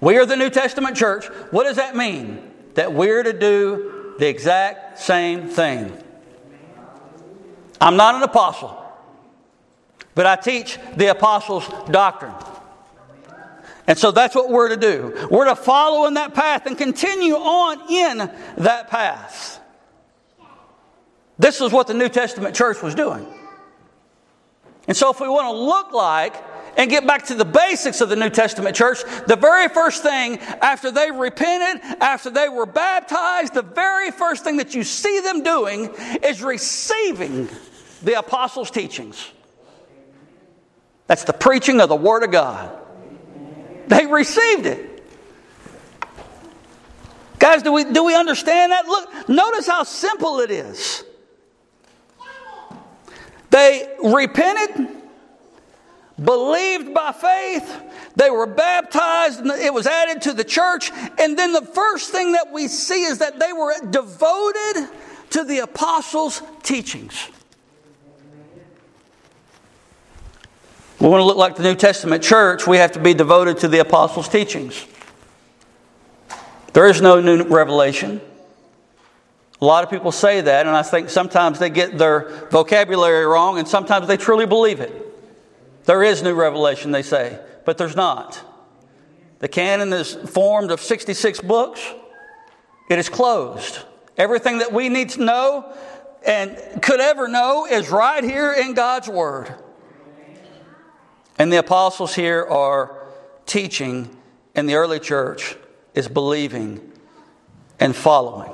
We 0.01 0.17
are 0.17 0.25
the 0.25 0.36
New 0.36 0.50
Testament 0.50 0.98
church. 0.98 1.27
What 1.51 1.63
does 1.63 1.77
that 1.77 1.96
mean? 1.96 2.51
That 2.74 2.91
we're 2.91 3.24
to 3.24 3.31
do 3.31 4.15
the 4.17 4.27
exact 4.27 5.00
same 5.00 5.48
thing. 5.48 5.98
I'm 7.79 7.96
not 7.96 8.15
an 8.15 8.24
apostle, 8.24 8.77
but 10.13 10.25
I 10.25 10.36
teach 10.36 10.77
the 10.98 11.08
apostles' 11.08 11.67
doctrine. 11.89 12.34
And 13.88 13.98
so 13.98 14.12
that's 14.12 14.36
what 14.36 14.50
we're 14.50 14.70
to 14.70 14.78
do. 14.78 15.28
We're 15.30 15.46
to 15.46 15.56
follow 15.56 16.06
in 16.08 16.14
that 16.16 16.34
path 16.34 16.66
and 16.66 16.78
continue 16.78 17.36
on 17.36 17.92
in 17.92 18.18
that 18.58 18.90
path. 18.90 19.60
This 21.40 21.60
is 21.60 21.72
what 21.72 21.88
the 21.88 21.96
New 21.96 22.10
Testament 22.10 22.56
church 22.56 22.84
was 22.84 22.94
doing. 22.94 23.26
And 24.88 24.96
so, 24.96 25.12
if 25.12 25.20
we 25.20 25.28
want 25.28 25.48
to 25.48 25.58
look 25.58 25.94
like 25.94 26.36
and 26.78 26.90
get 26.90 27.06
back 27.06 27.28
to 27.28 27.36
the 27.36 27.46
basics 27.46 28.02
of 28.02 28.10
the 28.10 28.16
New 28.16 28.30
Testament 28.30 28.76
church, 28.76 29.00
the 29.28 29.36
very 29.36 29.68
first 29.68 30.04
thing 30.04 30.38
after 30.40 30.92
they 30.92 31.12
repented, 31.12 31.82
after 32.02 32.30
they 32.30 32.50
were 32.50 32.66
baptized, 32.66 33.54
the 33.54 33.62
very 33.62 34.12
first 34.12 34.44
thing 34.44 34.58
that 34.58 34.76
you 34.76 34.84
see 34.84 35.20
them 35.20 35.44
doing 35.44 35.94
is 36.24 36.42
receiving 36.42 37.48
the 38.04 38.20
apostles' 38.20 38.72
teachings. 38.72 39.32
That's 41.08 41.24
the 41.24 41.34
preaching 41.34 41.82
of 41.82 41.90
the 41.90 41.96
Word 41.96 42.24
of 42.24 42.32
God. 42.32 42.81
They 43.92 44.06
received 44.06 44.68
it. 44.68 45.04
Guys, 47.40 47.62
do 47.62 47.74
we, 47.74 47.84
do 47.84 48.06
we 48.06 48.16
understand 48.16 48.72
that? 48.72 48.86
Look, 48.88 49.28
notice 49.28 49.68
how 49.68 49.84
simple 49.84 50.40
it 50.40 50.50
is. 50.50 51.04
They 53.50 53.94
repented, 54.02 54.88
believed 56.24 56.94
by 56.94 57.12
faith, 57.12 57.82
they 58.16 58.30
were 58.30 58.48
baptized, 58.48 59.42
and 59.42 59.52
it 59.52 59.74
was 59.74 59.86
added 59.86 60.22
to 60.22 60.32
the 60.32 60.46
church, 60.46 60.90
and 61.20 61.38
then 61.38 61.52
the 61.52 61.62
first 61.62 62.12
thing 62.12 62.32
that 62.32 62.50
we 62.50 62.70
see 62.70 63.04
is 63.04 63.18
that 63.18 63.40
they 63.40 63.52
were 63.52 63.74
devoted 63.90 64.88
to 65.32 65.44
the 65.44 65.60
apostles' 65.60 66.42
teachings. 66.64 67.28
We 71.01 71.08
want 71.08 71.22
to 71.22 71.25
look 71.25 71.38
like 71.38 71.55
the 71.55 71.63
New 71.63 71.74
Testament 71.74 72.22
church, 72.22 72.67
we 72.67 72.77
have 72.77 72.91
to 72.91 73.00
be 73.00 73.15
devoted 73.15 73.58
to 73.60 73.67
the 73.67 73.79
apostles' 73.79 74.29
teachings. 74.29 74.86
There 76.74 76.86
is 76.88 77.01
no 77.01 77.20
new 77.20 77.41
revelation. 77.41 78.22
A 79.60 79.65
lot 79.65 79.84
of 79.84 79.89
people 79.89 80.12
say 80.12 80.41
that, 80.41 80.67
and 80.67 80.75
I 80.75 80.84
think 80.84 81.10
sometimes 81.10 81.58
they 81.58 81.72
get 81.72 81.98
their 81.98 82.48
vocabulary 82.51 83.25
wrong, 83.25 83.58
and 83.58 83.67
sometimes 83.67 84.08
they 84.08 84.15
truly 84.15 84.46
believe 84.46 84.79
it. 84.79 84.93
There 85.86 86.03
is 86.03 86.22
new 86.22 86.36
revelation, 86.36 86.91
they 86.91 87.01
say, 87.01 87.39
but 87.65 87.79
there's 87.79 87.96
not. 87.96 88.39
The 89.39 89.48
canon 89.48 89.91
is 89.93 90.13
formed 90.13 90.70
of 90.70 90.79
66 90.81 91.41
books, 91.41 91.84
it 92.91 93.00
is 93.00 93.10
closed. 93.10 93.79
Everything 94.20 94.60
that 94.60 94.72
we 94.72 94.88
need 94.88 95.10
to 95.10 95.24
know 95.24 95.74
and 96.24 96.55
could 96.84 97.00
ever 97.00 97.27
know 97.27 97.65
is 97.65 97.89
right 97.89 98.24
here 98.24 98.53
in 98.53 98.75
God's 98.75 99.08
Word. 99.08 99.55
And 101.42 101.52
the 101.52 101.58
apostles 101.58 102.14
here 102.14 102.46
are 102.46 102.96
teaching, 103.48 104.16
and 104.54 104.70
the 104.70 104.76
early 104.76 105.00
church 105.00 105.56
is 105.96 106.08
believing 106.08 106.92
and 107.80 107.96
following. 107.96 108.52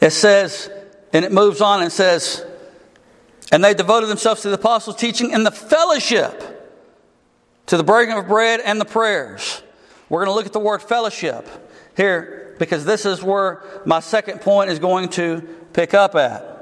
It 0.00 0.10
says, 0.10 0.70
and 1.12 1.24
it 1.24 1.32
moves 1.32 1.60
on 1.60 1.82
and 1.82 1.90
says, 1.90 2.46
and 3.50 3.64
they 3.64 3.74
devoted 3.74 4.06
themselves 4.06 4.42
to 4.42 4.48
the 4.48 4.54
apostles' 4.54 4.94
teaching 4.94 5.34
and 5.34 5.44
the 5.44 5.50
fellowship, 5.50 6.40
to 7.66 7.76
the 7.76 7.82
breaking 7.82 8.16
of 8.16 8.28
bread 8.28 8.60
and 8.64 8.80
the 8.80 8.84
prayers. 8.84 9.64
We're 10.08 10.24
going 10.24 10.32
to 10.32 10.36
look 10.36 10.46
at 10.46 10.52
the 10.52 10.60
word 10.60 10.82
fellowship 10.82 11.48
here 11.96 12.54
because 12.60 12.84
this 12.84 13.04
is 13.04 13.24
where 13.24 13.60
my 13.84 13.98
second 13.98 14.40
point 14.40 14.70
is 14.70 14.78
going 14.78 15.08
to 15.08 15.40
pick 15.72 15.94
up 15.94 16.14
at. 16.14 16.52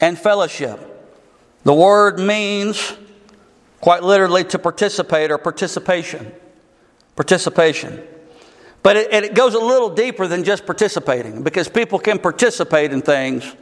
And 0.00 0.18
fellowship. 0.18 0.80
The 1.62 1.74
word 1.74 2.18
means 2.18 2.96
quite 3.80 4.02
literally 4.02 4.44
to 4.44 4.58
participate 4.58 5.30
or 5.30 5.38
participation. 5.38 6.32
Participation. 7.16 8.02
But 8.82 8.96
it, 8.96 9.12
it, 9.12 9.34
goes 9.34 9.54
a 9.54 9.58
little 9.58 9.90
deeper 9.90 10.26
than 10.26 10.44
just 10.44 10.64
participating 10.64 11.42
because 11.42 11.68
people 11.68 11.98
can 11.98 12.18
participate 12.18 12.92
in 12.92 13.02
things 13.02 13.54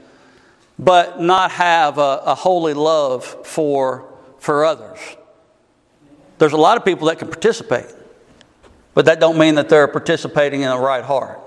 but 0.79 1.21
not 1.21 1.51
have 1.53 1.99
a, 1.99 2.23
a 2.27 2.35
holy 2.35 2.75
love 2.75 3.25
for, 3.47 4.13
for 4.39 4.65
others. 4.65 4.99
There's 6.39 6.53
a 6.53 6.59
lot 6.59 6.77
of 6.77 6.85
people 6.85 7.09
that 7.09 7.19
can 7.19 7.29
participate, 7.29 7.87
but 8.93 9.07
that 9.07 9.21
don't 9.21 9.39
mean 9.39 9.55
that 9.55 9.71
they're 9.71 9.89
participating 9.89 10.63
in 10.63 10.71
the 10.71 10.79
right 10.79 11.05
heart. 11.05 11.41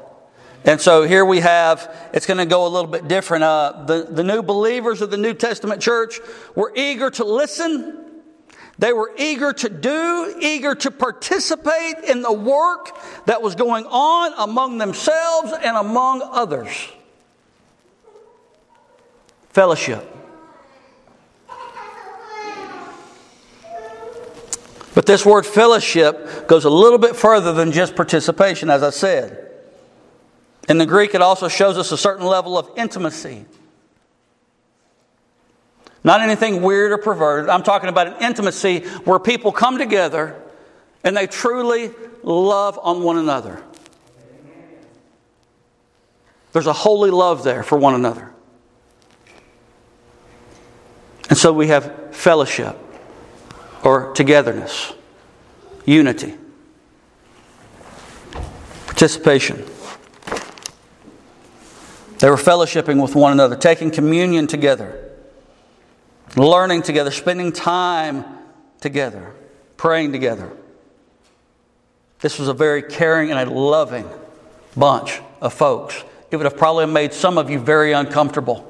And 0.65 0.81
so 0.81 1.03
here 1.03 1.23
we 1.23 1.39
have, 1.39 2.09
it's 2.11 2.25
going 2.25 2.39
to 2.39 2.45
go 2.45 2.65
a 2.65 2.69
little 2.69 2.89
bit 2.89 3.07
different. 3.07 3.43
Uh, 3.43 3.83
the, 3.85 4.07
the 4.09 4.23
new 4.23 4.41
believers 4.41 5.01
of 5.01 5.11
the 5.11 5.17
New 5.17 5.33
Testament 5.33 5.81
church 5.81 6.19
were 6.55 6.73
eager 6.75 7.09
to 7.11 7.23
listen 7.23 8.08
they 8.79 8.93
were 8.93 9.11
eager 9.17 9.51
to 9.51 9.69
do, 9.69 10.37
eager 10.39 10.73
to 10.73 10.89
participate 10.89 11.97
in 12.07 12.21
the 12.21 12.31
work 12.31 12.97
that 13.25 13.41
was 13.41 13.55
going 13.55 13.85
on 13.85 14.33
among 14.37 14.77
themselves 14.77 15.51
and 15.51 15.75
among 15.75 16.21
others. 16.23 16.69
Fellowship. 19.49 20.15
But 24.95 25.05
this 25.05 25.25
word 25.25 25.45
fellowship 25.45 26.47
goes 26.47 26.63
a 26.63 26.69
little 26.69 26.97
bit 26.97 27.17
further 27.17 27.51
than 27.51 27.73
just 27.73 27.97
participation, 27.97 28.69
as 28.69 28.81
I 28.81 28.91
said. 28.91 29.45
In 30.69 30.77
the 30.77 30.85
Greek, 30.85 31.13
it 31.13 31.21
also 31.21 31.49
shows 31.49 31.77
us 31.77 31.91
a 31.91 31.97
certain 31.97 32.25
level 32.25 32.57
of 32.57 32.69
intimacy. 32.77 33.45
Not 36.03 36.21
anything 36.21 36.61
weird 36.61 36.91
or 36.91 36.97
perverted. 36.97 37.49
I'm 37.49 37.63
talking 37.63 37.89
about 37.89 38.07
an 38.07 38.21
intimacy 38.21 38.81
where 39.03 39.19
people 39.19 39.51
come 39.51 39.77
together 39.77 40.41
and 41.03 41.15
they 41.15 41.27
truly 41.27 41.91
love 42.23 42.79
on 42.81 43.03
one 43.03 43.17
another. 43.17 43.61
There's 46.51 46.67
a 46.67 46.73
holy 46.73 47.11
love 47.11 47.43
there 47.43 47.63
for 47.63 47.77
one 47.77 47.93
another. 47.93 48.31
And 51.29 51.37
so 51.37 51.53
we 51.53 51.67
have 51.67 52.15
fellowship 52.15 52.75
or 53.83 54.13
togetherness, 54.13 54.93
unity, 55.85 56.35
participation. 58.87 59.63
They 62.17 62.29
were 62.29 62.35
fellowshipping 62.35 63.01
with 63.01 63.15
one 63.15 63.31
another, 63.31 63.55
taking 63.55 63.91
communion 63.91 64.47
together, 64.47 65.08
learning 66.35 66.83
together, 66.83 67.11
spending 67.11 67.51
time 67.51 68.25
together, 68.81 69.33
praying 69.77 70.11
together. 70.11 70.51
This 72.19 72.37
was 72.37 72.47
a 72.47 72.53
very 72.53 72.83
caring 72.83 73.31
and 73.31 73.39
a 73.39 73.51
loving 73.51 74.09
bunch 74.75 75.21
of 75.41 75.53
folks. 75.53 76.03
It 76.31 76.35
would 76.35 76.45
have 76.45 76.57
probably 76.57 76.85
made 76.85 77.13
some 77.13 77.37
of 77.37 77.49
you 77.49 77.59
very 77.59 77.93
uncomfortable. 77.93 78.65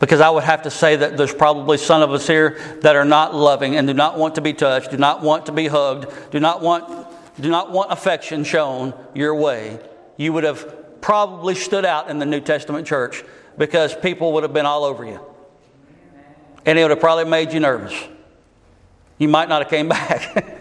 Because 0.00 0.20
I 0.20 0.30
would 0.30 0.42
have 0.42 0.62
to 0.62 0.70
say 0.70 0.96
that 0.96 1.16
there's 1.16 1.34
probably 1.34 1.78
some 1.78 2.02
of 2.02 2.10
us 2.10 2.26
here 2.26 2.58
that 2.80 2.96
are 2.96 3.04
not 3.04 3.34
loving 3.34 3.76
and 3.76 3.86
do 3.86 3.94
not 3.94 4.18
want 4.18 4.34
to 4.34 4.40
be 4.40 4.52
touched, 4.52 4.90
do 4.90 4.96
not 4.96 5.22
want 5.22 5.46
to 5.46 5.52
be 5.52 5.68
hugged, 5.68 6.12
do 6.32 6.40
not 6.40 6.60
want, 6.60 7.06
do 7.40 7.48
not 7.48 7.70
want 7.70 7.92
affection 7.92 8.42
shown 8.42 8.94
your 9.14 9.34
way. 9.34 9.78
You 10.16 10.32
would 10.32 10.42
have 10.42 11.00
probably 11.00 11.54
stood 11.54 11.84
out 11.84 12.10
in 12.10 12.18
the 12.18 12.26
New 12.26 12.40
Testament 12.40 12.86
church 12.86 13.22
because 13.56 13.94
people 13.94 14.32
would 14.32 14.42
have 14.42 14.52
been 14.52 14.66
all 14.66 14.84
over 14.84 15.04
you. 15.04 15.20
And 16.64 16.78
it 16.78 16.82
would 16.82 16.90
have 16.90 17.00
probably 17.00 17.24
made 17.24 17.52
you 17.52 17.60
nervous. 17.60 17.94
You 19.18 19.28
might 19.28 19.48
not 19.48 19.62
have 19.62 19.70
came 19.70 19.88
back. 19.90 20.58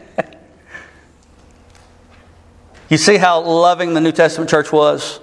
you 2.89 2.97
see 2.97 3.17
how 3.17 3.41
loving 3.41 3.93
the 3.93 4.01
New 4.01 4.11
Testament 4.11 4.49
church 4.49 4.71
was? 4.71 5.19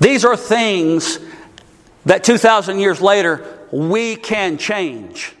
These 0.00 0.24
are 0.24 0.36
things 0.36 1.18
that 2.04 2.24
2,000 2.24 2.78
years 2.78 3.00
later 3.00 3.44
we 3.72 4.16
can 4.16 4.58
change. 4.58 5.34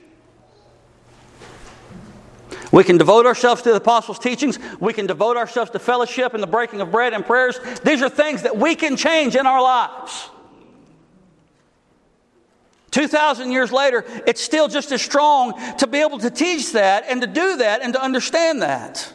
We 2.74 2.82
can 2.82 2.98
devote 2.98 3.24
ourselves 3.24 3.62
to 3.62 3.70
the 3.70 3.76
apostles' 3.76 4.18
teachings. 4.18 4.58
We 4.80 4.92
can 4.92 5.06
devote 5.06 5.36
ourselves 5.36 5.70
to 5.70 5.78
fellowship 5.78 6.34
and 6.34 6.42
the 6.42 6.48
breaking 6.48 6.80
of 6.80 6.90
bread 6.90 7.12
and 7.12 7.24
prayers. 7.24 7.56
These 7.84 8.02
are 8.02 8.08
things 8.08 8.42
that 8.42 8.56
we 8.56 8.74
can 8.74 8.96
change 8.96 9.36
in 9.36 9.46
our 9.46 9.62
lives. 9.62 10.28
2,000 12.90 13.52
years 13.52 13.70
later, 13.70 14.04
it's 14.26 14.42
still 14.42 14.66
just 14.66 14.90
as 14.90 15.00
strong 15.00 15.54
to 15.76 15.86
be 15.86 15.98
able 15.98 16.18
to 16.18 16.30
teach 16.30 16.72
that 16.72 17.04
and 17.08 17.20
to 17.20 17.28
do 17.28 17.58
that 17.58 17.80
and 17.80 17.92
to 17.92 18.02
understand 18.02 18.62
that. 18.62 19.12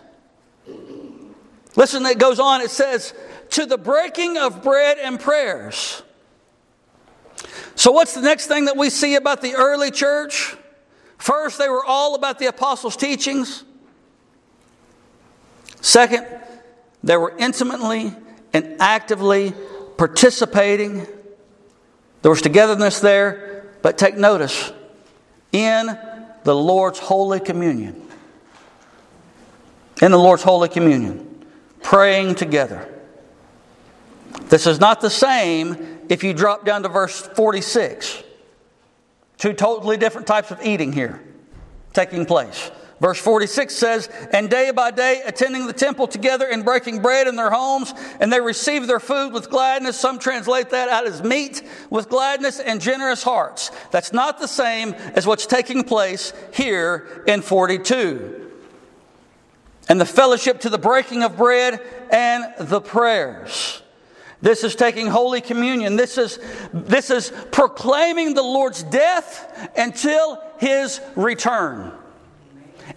Listen, 1.76 2.06
it 2.06 2.18
goes 2.18 2.40
on, 2.40 2.62
it 2.62 2.72
says, 2.72 3.14
to 3.50 3.66
the 3.66 3.78
breaking 3.78 4.38
of 4.38 4.64
bread 4.64 4.98
and 5.00 5.20
prayers. 5.20 6.02
So, 7.76 7.92
what's 7.92 8.14
the 8.14 8.22
next 8.22 8.48
thing 8.48 8.66
that 8.66 8.78
we 8.78 8.90
see 8.90 9.16
about 9.16 9.42
the 9.42 9.56
early 9.56 9.92
church? 9.92 10.56
First, 11.20 11.60
they 11.60 11.70
were 11.70 11.86
all 11.86 12.16
about 12.16 12.40
the 12.40 12.48
apostles' 12.48 12.96
teachings. 12.96 13.64
Second, 15.82 16.26
they 17.04 17.18
were 17.18 17.36
intimately 17.38 18.14
and 18.54 18.78
actively 18.80 19.54
participating. 19.98 21.06
There 22.22 22.32
was 22.32 22.42
togetherness 22.42 23.02
there, 23.02 23.66
but 23.82 23.98
take 23.98 24.16
notice 24.16 24.72
in 25.52 25.98
the 26.46 26.56
Lord's 26.56 27.00
Holy 27.00 27.42
Communion. 27.42 28.08
In 30.02 30.12
the 30.12 30.18
Lord's 30.18 30.44
Holy 30.44 30.70
Communion, 30.70 31.46
praying 31.84 32.36
together. 32.36 32.88
This 34.44 34.66
is 34.66 34.80
not 34.80 35.02
the 35.02 35.10
same 35.10 36.00
if 36.08 36.24
you 36.24 36.34
drop 36.34 36.66
down 36.66 36.84
to 36.84 36.90
verse 36.90 37.20
46. 37.20 38.24
Two 39.40 39.54
totally 39.54 39.98
different 39.98 40.28
types 40.28 40.52
of 40.52 40.62
eating 40.64 40.94
here 40.94 41.22
taking 41.94 42.26
place. 42.26 42.70
Verse 43.00 43.18
46 43.18 43.74
says, 43.74 44.10
And 44.34 44.50
day 44.50 44.72
by 44.72 44.92
day 44.92 45.22
attending 45.26 45.66
the 45.66 45.74
temple 45.74 46.08
together 46.08 46.46
and 46.46 46.66
breaking 46.66 47.02
bread 47.02 47.28
in 47.28 47.38
their 47.38 47.50
homes, 47.50 47.94
and 48.20 48.32
they 48.32 48.42
received 48.42 48.88
their 48.88 49.00
food 49.00 49.32
with 49.32 49.50
gladness. 49.50 49.98
Some 49.98 50.20
translate 50.20 50.70
that 50.72 50.90
out 50.90 51.08
as 51.08 51.24
meat 51.24 51.64
with 51.90 52.10
gladness 52.10 52.60
and 52.60 52.82
generous 52.82 53.24
hearts. 53.24 53.72
That's 53.92 54.12
not 54.12 54.40
the 54.40 54.48
same 54.48 54.94
as 54.94 55.26
what's 55.26 55.46
taking 55.46 55.86
place 55.86 56.34
here 56.54 57.24
in 57.26 57.42
42. 57.42 58.52
And 59.88 60.00
the 60.00 60.06
fellowship 60.06 60.60
to 60.62 60.70
the 60.70 60.78
breaking 60.78 61.24
of 61.24 61.38
bread 61.38 61.80
and 62.12 62.54
the 62.60 62.82
prayers. 62.82 63.82
This 64.42 64.64
is 64.64 64.76
taking 64.76 65.08
Holy 65.08 65.42
Communion. 65.42 65.98
This 65.98 66.18
is, 66.18 66.40
this 66.74 67.10
is 67.10 67.32
proclaiming 67.52 68.34
the 68.34 68.44
Lord's 68.44 68.84
death 68.84 69.72
until 69.76 70.42
his 70.60 71.02
return. 71.16 71.92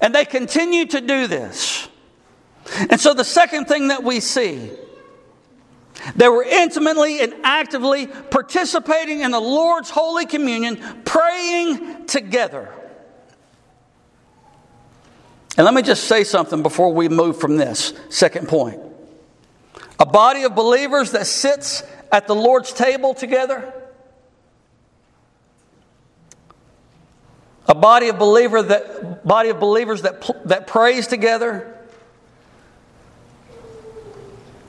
And 0.00 0.14
they 0.14 0.24
continue 0.24 0.86
to 0.86 1.00
do 1.00 1.26
this. 1.26 1.88
And 2.88 3.00
so, 3.00 3.12
the 3.12 3.24
second 3.24 3.66
thing 3.66 3.88
that 3.88 4.04
we 4.04 4.20
see, 4.20 4.70
they 6.14 6.28
were 6.28 6.44
intimately 6.44 7.20
and 7.20 7.34
actively 7.42 8.06
participating 8.06 9.20
in 9.20 9.32
the 9.32 9.40
Lord's 9.40 9.90
Holy 9.90 10.26
Communion, 10.26 11.02
praying 11.04 12.06
together. 12.06 12.72
And 15.56 15.64
let 15.64 15.74
me 15.74 15.82
just 15.82 16.04
say 16.04 16.24
something 16.24 16.62
before 16.62 16.94
we 16.94 17.08
move 17.08 17.38
from 17.38 17.56
this 17.56 17.92
second 18.08 18.48
point. 18.48 18.80
A 20.02 20.04
body 20.04 20.42
of 20.42 20.56
believers 20.56 21.12
that 21.12 21.28
sits 21.28 21.84
at 22.10 22.26
the 22.26 22.34
Lord's 22.34 22.72
table 22.72 23.14
together. 23.14 23.72
A 27.68 27.74
body 27.76 28.08
of 28.08 28.18
believer 28.18 28.64
that 28.64 29.24
body 29.24 29.50
of 29.50 29.60
believers 29.60 30.02
that 30.02 30.48
that 30.48 30.66
prays 30.66 31.06
together. 31.06 31.78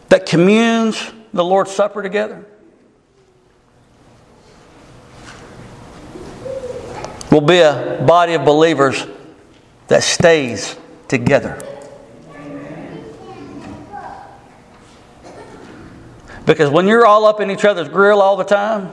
That 0.09 0.27
communes 0.27 1.11
the 1.33 1.43
Lord's 1.43 1.71
Supper 1.71 2.03
together. 2.03 2.45
Will 7.31 7.41
be 7.41 7.57
a 7.57 8.03
body 8.07 8.35
of 8.35 8.45
believers 8.45 9.03
that 9.87 10.03
stays 10.03 10.77
together. 11.07 11.72
Because 16.45 16.69
when 16.69 16.88
you're 16.88 17.06
all 17.06 17.25
up 17.25 17.39
in 17.39 17.49
each 17.51 17.65
other's 17.65 17.88
grill 17.88 18.21
all 18.21 18.36
the 18.36 18.43
time, 18.43 18.91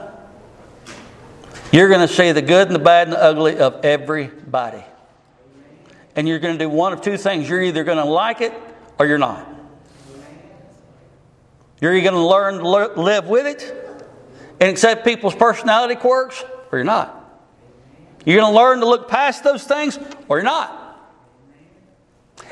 you're 1.71 1.89
going 1.89 2.05
to 2.05 2.13
see 2.13 2.31
the 2.31 2.41
good 2.41 2.67
and 2.67 2.75
the 2.75 2.79
bad 2.79 3.07
and 3.07 3.13
the 3.13 3.21
ugly 3.21 3.57
of 3.57 3.83
everybody. 3.85 4.83
And 6.15 6.27
you're 6.27 6.39
going 6.39 6.57
to 6.57 6.63
do 6.63 6.69
one 6.69 6.93
of 6.93 7.01
two 7.01 7.17
things. 7.17 7.47
You're 7.47 7.61
either 7.61 7.83
going 7.83 7.97
to 7.97 8.05
like 8.05 8.41
it 8.41 8.53
or 8.99 9.05
you're 9.05 9.17
not. 9.17 9.47
You're 11.79 11.93
either 11.95 12.11
going 12.11 12.21
to 12.21 12.27
learn 12.27 12.57
to 12.59 13.01
live 13.01 13.27
with 13.27 13.47
it 13.47 13.73
and 14.59 14.69
accept 14.69 15.05
people's 15.05 15.35
personality 15.35 15.95
quirks 15.95 16.43
or 16.71 16.77
you're 16.77 16.85
not. 16.85 17.17
You're 18.25 18.39
going 18.39 18.53
to 18.53 18.57
learn 18.57 18.79
to 18.81 18.85
look 18.85 19.07
past 19.07 19.43
those 19.43 19.63
things 19.63 19.97
or 20.27 20.37
you're 20.37 20.45
not. 20.45 20.77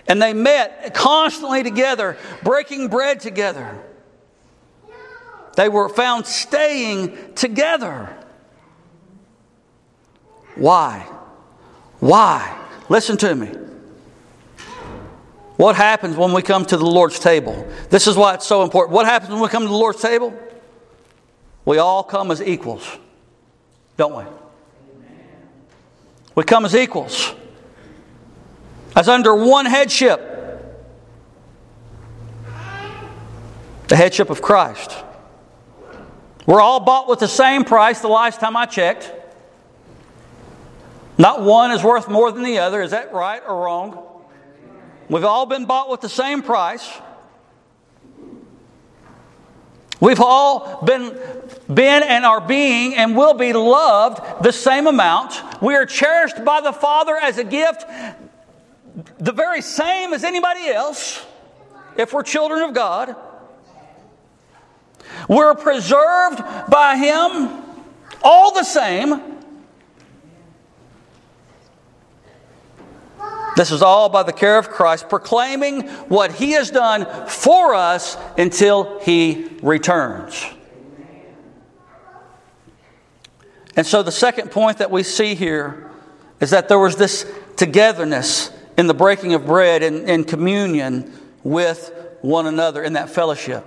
And 0.07 0.21
they 0.21 0.33
met 0.33 0.93
constantly 0.93 1.61
together, 1.61 2.17
breaking 2.41 2.87
bread 2.87 3.19
together. 3.19 3.79
They 5.59 5.67
were 5.67 5.89
found 5.89 6.25
staying 6.25 7.33
together. 7.35 8.15
Why? 10.55 11.05
Why? 11.99 12.65
Listen 12.87 13.17
to 13.17 13.35
me. 13.35 13.47
What 15.57 15.75
happens 15.75 16.15
when 16.15 16.31
we 16.31 16.43
come 16.43 16.63
to 16.63 16.77
the 16.77 16.85
Lord's 16.85 17.19
table? 17.19 17.67
This 17.89 18.07
is 18.07 18.15
why 18.15 18.35
it's 18.35 18.47
so 18.47 18.63
important. 18.63 18.95
What 18.95 19.05
happens 19.05 19.33
when 19.33 19.41
we 19.41 19.49
come 19.49 19.63
to 19.63 19.67
the 19.67 19.75
Lord's 19.75 20.01
table? 20.01 20.33
We 21.65 21.77
all 21.77 22.03
come 22.03 22.31
as 22.31 22.41
equals, 22.41 22.87
don't 23.97 24.15
we? 24.15 24.23
We 26.35 26.45
come 26.45 26.63
as 26.63 26.73
equals, 26.73 27.35
as 28.95 29.09
under 29.09 29.35
one 29.35 29.65
headship 29.65 30.21
the 33.89 33.97
headship 33.97 34.29
of 34.29 34.41
Christ. 34.41 35.03
We're 36.49 36.61
all 36.61 36.79
bought 36.79 37.07
with 37.07 37.19
the 37.19 37.27
same 37.27 37.63
price 37.63 37.99
the 37.99 38.07
last 38.07 38.39
time 38.39 38.57
I 38.57 38.65
checked. 38.65 39.13
Not 41.15 41.43
one 41.43 41.69
is 41.69 41.83
worth 41.83 42.09
more 42.09 42.31
than 42.31 42.41
the 42.41 42.57
other. 42.57 42.81
Is 42.81 42.89
that 42.89 43.13
right 43.13 43.39
or 43.47 43.65
wrong? 43.65 44.03
We've 45.09 45.25
all 45.25 45.45
been 45.45 45.65
bought 45.65 45.91
with 45.91 46.01
the 46.01 46.09
same 46.09 46.41
price. 46.41 46.91
We've 49.99 50.19
all 50.19 50.83
been, 50.83 51.19
been 51.71 52.01
and 52.01 52.25
are 52.25 52.41
being 52.41 52.95
and 52.95 53.15
will 53.15 53.35
be 53.35 53.53
loved 53.53 54.43
the 54.43 54.51
same 54.51 54.87
amount. 54.87 55.61
We 55.61 55.75
are 55.75 55.85
cherished 55.85 56.43
by 56.43 56.61
the 56.61 56.73
Father 56.73 57.15
as 57.15 57.37
a 57.37 57.43
gift, 57.43 57.85
the 59.19 59.33
very 59.33 59.61
same 59.61 60.13
as 60.13 60.23
anybody 60.23 60.65
else, 60.65 61.23
if 61.95 62.11
we're 62.11 62.23
children 62.23 62.63
of 62.63 62.73
God. 62.73 63.15
We're 65.29 65.53
preserved 65.53 66.41
by 66.69 66.97
Him 66.97 67.63
all 68.23 68.53
the 68.53 68.63
same. 68.63 69.21
This 73.55 73.71
is 73.71 73.81
all 73.81 74.09
by 74.09 74.23
the 74.23 74.33
care 74.33 74.57
of 74.57 74.69
Christ, 74.69 75.07
proclaiming 75.07 75.87
what 76.07 76.31
He 76.31 76.51
has 76.53 76.71
done 76.71 77.05
for 77.27 77.75
us 77.75 78.17
until 78.37 78.99
He 79.01 79.49
returns. 79.61 80.45
And 83.75 83.85
so, 83.85 84.01
the 84.01 84.11
second 84.11 84.49
point 84.49 84.79
that 84.79 84.89
we 84.89 85.03
see 85.03 85.35
here 85.35 85.91
is 86.39 86.49
that 86.49 86.69
there 86.69 86.79
was 86.79 86.95
this 86.95 87.31
togetherness 87.55 88.49
in 88.77 88.87
the 88.87 88.93
breaking 88.95 89.35
of 89.35 89.45
bread 89.45 89.83
and 89.83 90.09
in 90.09 90.23
communion 90.23 91.13
with 91.43 91.93
one 92.21 92.47
another 92.47 92.83
in 92.83 92.93
that 92.93 93.09
fellowship. 93.09 93.65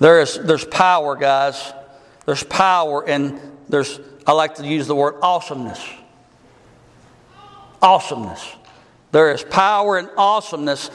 There 0.00 0.20
is, 0.20 0.38
there's 0.38 0.64
power, 0.64 1.16
guys. 1.16 1.72
There's 2.26 2.44
power, 2.44 3.06
and 3.08 3.40
there's, 3.68 3.98
I 4.26 4.32
like 4.32 4.56
to 4.56 4.66
use 4.66 4.86
the 4.86 4.94
word 4.94 5.16
awesomeness 5.22 5.84
awesomeness. 7.80 8.56
There 9.12 9.32
is 9.32 9.42
power 9.42 9.98
and 9.98 10.08
awesomeness 10.16 10.90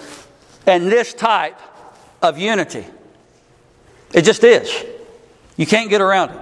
in 0.68 0.89
this 0.89 1.13
type 1.13 1.60
of 2.22 2.38
unity. 2.38 2.86
It 4.13 4.24
just 4.24 4.44
is. 4.44 4.72
You 5.58 5.66
can't 5.66 5.89
get 5.89 6.02
around 6.02 6.32
it. 6.32 6.39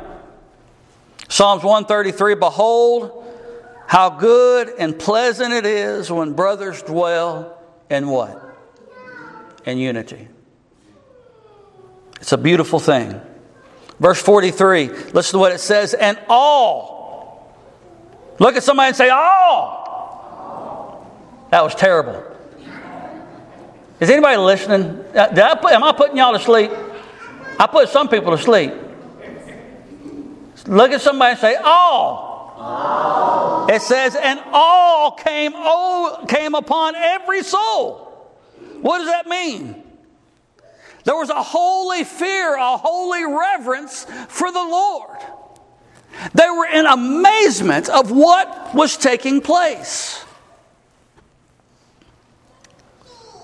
Psalms 1.29 1.63
133 1.63 2.35
Behold, 2.35 3.25
how 3.87 4.09
good 4.09 4.69
and 4.77 4.97
pleasant 4.97 5.53
it 5.53 5.65
is 5.65 6.11
when 6.11 6.33
brothers 6.33 6.81
dwell 6.81 7.57
in 7.89 8.07
what? 8.07 8.41
In 9.65 9.77
unity. 9.77 10.27
It's 12.21 12.31
a 12.31 12.37
beautiful 12.37 12.79
thing. 12.79 13.19
Verse 13.99 14.21
43, 14.21 14.87
listen 15.13 15.33
to 15.33 15.39
what 15.39 15.51
it 15.51 15.59
says, 15.59 15.93
and 15.93 16.17
all. 16.29 17.55
Look 18.39 18.55
at 18.55 18.63
somebody 18.63 18.87
and 18.87 18.95
say, 18.95 19.09
all. 19.09 19.81
That 21.49 21.63
was 21.63 21.75
terrible. 21.75 22.23
Is 23.99 24.09
anybody 24.09 24.37
listening? 24.37 25.03
Uh, 25.15 25.27
I 25.31 25.55
put, 25.55 25.73
am 25.73 25.83
I 25.83 25.91
putting 25.91 26.17
y'all 26.17 26.33
to 26.33 26.39
sleep? 26.39 26.71
I 27.59 27.67
put 27.67 27.89
some 27.89 28.07
people 28.07 28.35
to 28.35 28.41
sleep. 28.41 28.73
Look 30.67 30.91
at 30.91 31.01
somebody 31.01 31.31
and 31.31 31.39
say, 31.39 31.55
all. 31.55 32.55
all. 32.57 33.67
It 33.69 33.81
says, 33.81 34.15
and 34.15 34.39
all 34.51 35.11
came, 35.11 35.51
oh, 35.55 36.25
came 36.27 36.55
upon 36.55 36.95
every 36.95 37.43
soul. 37.43 38.07
What 38.81 38.99
does 38.99 39.07
that 39.07 39.27
mean? 39.27 39.90
There 41.03 41.15
was 41.15 41.29
a 41.29 41.41
holy 41.41 42.03
fear, 42.03 42.55
a 42.55 42.77
holy 42.77 43.25
reverence 43.25 44.05
for 44.27 44.51
the 44.51 44.59
Lord. 44.59 45.17
They 46.33 46.49
were 46.49 46.67
in 46.67 46.85
amazement 46.85 47.89
of 47.89 48.11
what 48.11 48.75
was 48.75 48.97
taking 48.97 49.41
place. 49.41 50.23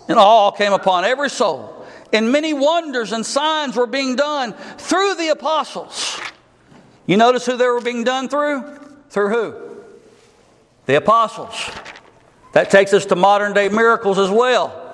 and 0.07 0.17
all 0.17 0.51
came 0.51 0.73
upon 0.73 1.05
every 1.05 1.29
soul. 1.29 1.73
And 2.13 2.31
many 2.31 2.53
wonders 2.53 3.11
and 3.11 3.25
signs 3.25 3.75
were 3.75 3.87
being 3.87 4.15
done 4.15 4.53
through 4.77 5.15
the 5.15 5.29
apostles. 5.29 6.19
You 7.05 7.17
notice 7.17 7.45
who 7.45 7.57
they 7.57 7.67
were 7.67 7.81
being 7.81 8.03
done 8.03 8.29
through? 8.29 8.63
Through 9.09 9.29
who? 9.29 9.55
The 10.85 10.95
apostles. 10.95 11.69
That 12.53 12.71
takes 12.71 12.93
us 12.93 13.05
to 13.07 13.15
modern 13.15 13.53
day 13.53 13.67
miracles 13.69 14.17
as 14.17 14.29
well. 14.29 14.86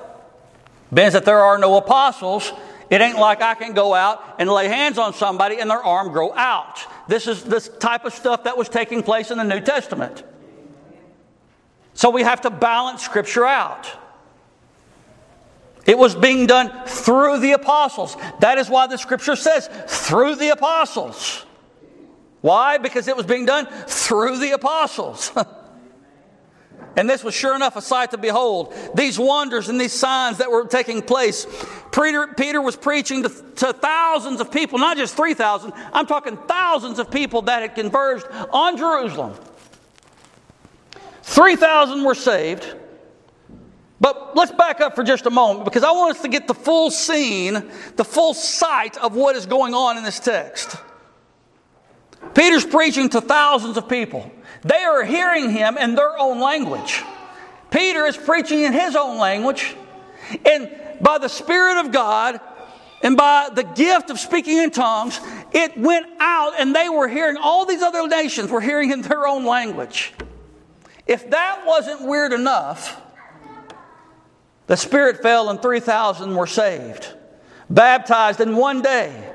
Being 0.94 1.12
that 1.12 1.26
there 1.26 1.40
are 1.40 1.58
no 1.58 1.78
apostles, 1.78 2.52
it 2.90 3.02
ain't 3.02 3.18
like 3.18 3.42
I 3.42 3.56
can 3.56 3.74
go 3.74 3.94
out 3.94 4.24
and 4.38 4.50
lay 4.50 4.68
hands 4.68 4.98
on 4.98 5.14
somebody 5.14 5.60
and 5.60 5.70
their 5.70 5.84
arm 5.84 6.12
grow 6.12 6.34
out. 6.34 6.80
This 7.08 7.28
is 7.28 7.44
this 7.44 7.70
type 7.80 8.06
of 8.06 8.14
stuff 8.14 8.44
that 8.44 8.58
was 8.58 8.70
taking 8.70 9.02
place 9.02 9.32
in 9.32 9.38
the 9.38 9.44
New 9.44 9.62
Testament. 9.62 10.24
So 11.96 12.10
we 12.10 12.24
have 12.24 12.42
to 12.42 12.50
balance 12.50 13.04
Scripture 13.04 13.46
out. 13.46 13.90
It 15.86 15.98
was 15.98 16.16
being 16.16 16.48
done 16.48 16.72
through 16.86 17.40
the 17.40 17.54
apostles. 17.54 18.16
That 18.40 18.58
is 18.58 18.70
why 18.70 18.88
the 18.88 18.98
scripture 18.98 19.36
says, 19.36 19.70
through 19.88 20.36
the 20.36 20.50
apostles. 20.50 21.46
Why? 22.40 22.78
Because 22.78 23.08
it 23.08 23.18
was 23.18 23.26
being 23.26 23.46
done 23.46 23.68
through 23.88 24.38
the 24.38 24.52
apostles. 24.52 25.32
and 26.96 27.10
this 27.10 27.24
was 27.24 27.34
sure 27.34 27.56
enough 27.56 27.76
a 27.76 27.82
sight 27.82 28.12
to 28.12 28.18
behold. 28.18 28.74
These 28.96 29.18
wonders 29.18 29.70
and 29.70 29.80
these 29.80 29.94
signs 29.94 30.38
that 30.38 30.52
were 30.52 30.66
taking 30.66 31.02
place. 31.02 31.48
Peter, 31.92 32.28
Peter 32.38 32.62
was 32.62 32.76
preaching 32.76 33.24
to, 33.24 33.30
to 33.30 33.74
thousands 33.74 34.40
of 34.42 34.52
people, 34.52 34.80
not 34.80 34.98
just 34.98 35.16
3,000, 35.16 35.74
I'm 35.92 36.06
talking 36.06 36.38
thousands 36.38 37.00
of 37.00 37.10
people 37.10 37.44
that 37.44 37.62
had 37.62 37.76
converged 37.76 38.26
on 38.52 38.78
Jerusalem. 38.78 39.34
3,000 41.24 42.04
were 42.04 42.16
saved. 42.16 42.76
But 44.00 44.36
let's 44.36 44.52
back 44.52 44.82
up 44.82 44.96
for 44.96 45.04
just 45.04 45.26
a 45.26 45.30
moment 45.30 45.64
because 45.64 45.84
I 45.84 45.92
want 45.92 46.16
us 46.16 46.22
to 46.24 46.28
get 46.28 46.46
the 46.46 46.54
full 46.54 46.92
scene, 46.92 47.72
the 47.96 48.04
full 48.04 48.34
sight 48.34 48.98
of 48.98 49.16
what 49.16 49.38
is 49.38 49.46
going 49.46 49.74
on 49.74 49.98
in 49.98 50.04
this 50.04 50.20
text. 50.20 50.76
Peter's 52.34 52.66
preaching 52.66 53.10
to 53.10 53.22
thousands 53.22 53.78
of 53.78 53.88
people. 53.88 54.32
They 54.64 54.84
are 54.84 55.04
hearing 55.04 55.50
him 55.50 55.78
in 55.78 55.96
their 55.96 56.18
own 56.18 56.40
language. 56.40 57.04
Peter 57.70 58.06
is 58.06 58.18
preaching 58.18 58.62
in 58.62 58.74
his 58.74 58.96
own 58.96 59.18
language. 59.18 59.76
And 60.46 60.72
by 61.02 61.18
the 61.18 61.28
Spirit 61.28 61.86
of 61.86 61.92
God 61.92 62.40
and 63.02 63.18
by 63.18 63.50
the 63.54 63.64
gift 63.64 64.10
of 64.10 64.20
speaking 64.20 64.58
in 64.58 64.72
tongues, 64.72 65.20
it 65.52 65.78
went 65.78 66.08
out 66.20 66.54
and 66.60 66.76
they 66.76 66.88
were 66.90 67.08
hearing, 67.08 67.38
all 67.38 67.66
these 67.66 67.82
other 67.82 68.08
nations 68.08 68.50
were 68.50 68.62
hearing 68.62 68.92
in 68.92 69.02
their 69.02 69.28
own 69.28 69.46
language. 69.46 70.14
If 71.06 71.30
that 71.32 71.64
wasn't 71.66 72.04
weird 72.04 72.32
enough, 72.32 73.02
the 74.68 74.78
Spirit 74.78 75.22
fell 75.22 75.50
and 75.50 75.62
3,000 75.62 76.34
were 76.34 76.48
saved, 76.48 77.14
baptized 77.70 78.40
in 78.40 78.56
one 78.56 78.82
day. 78.82 79.32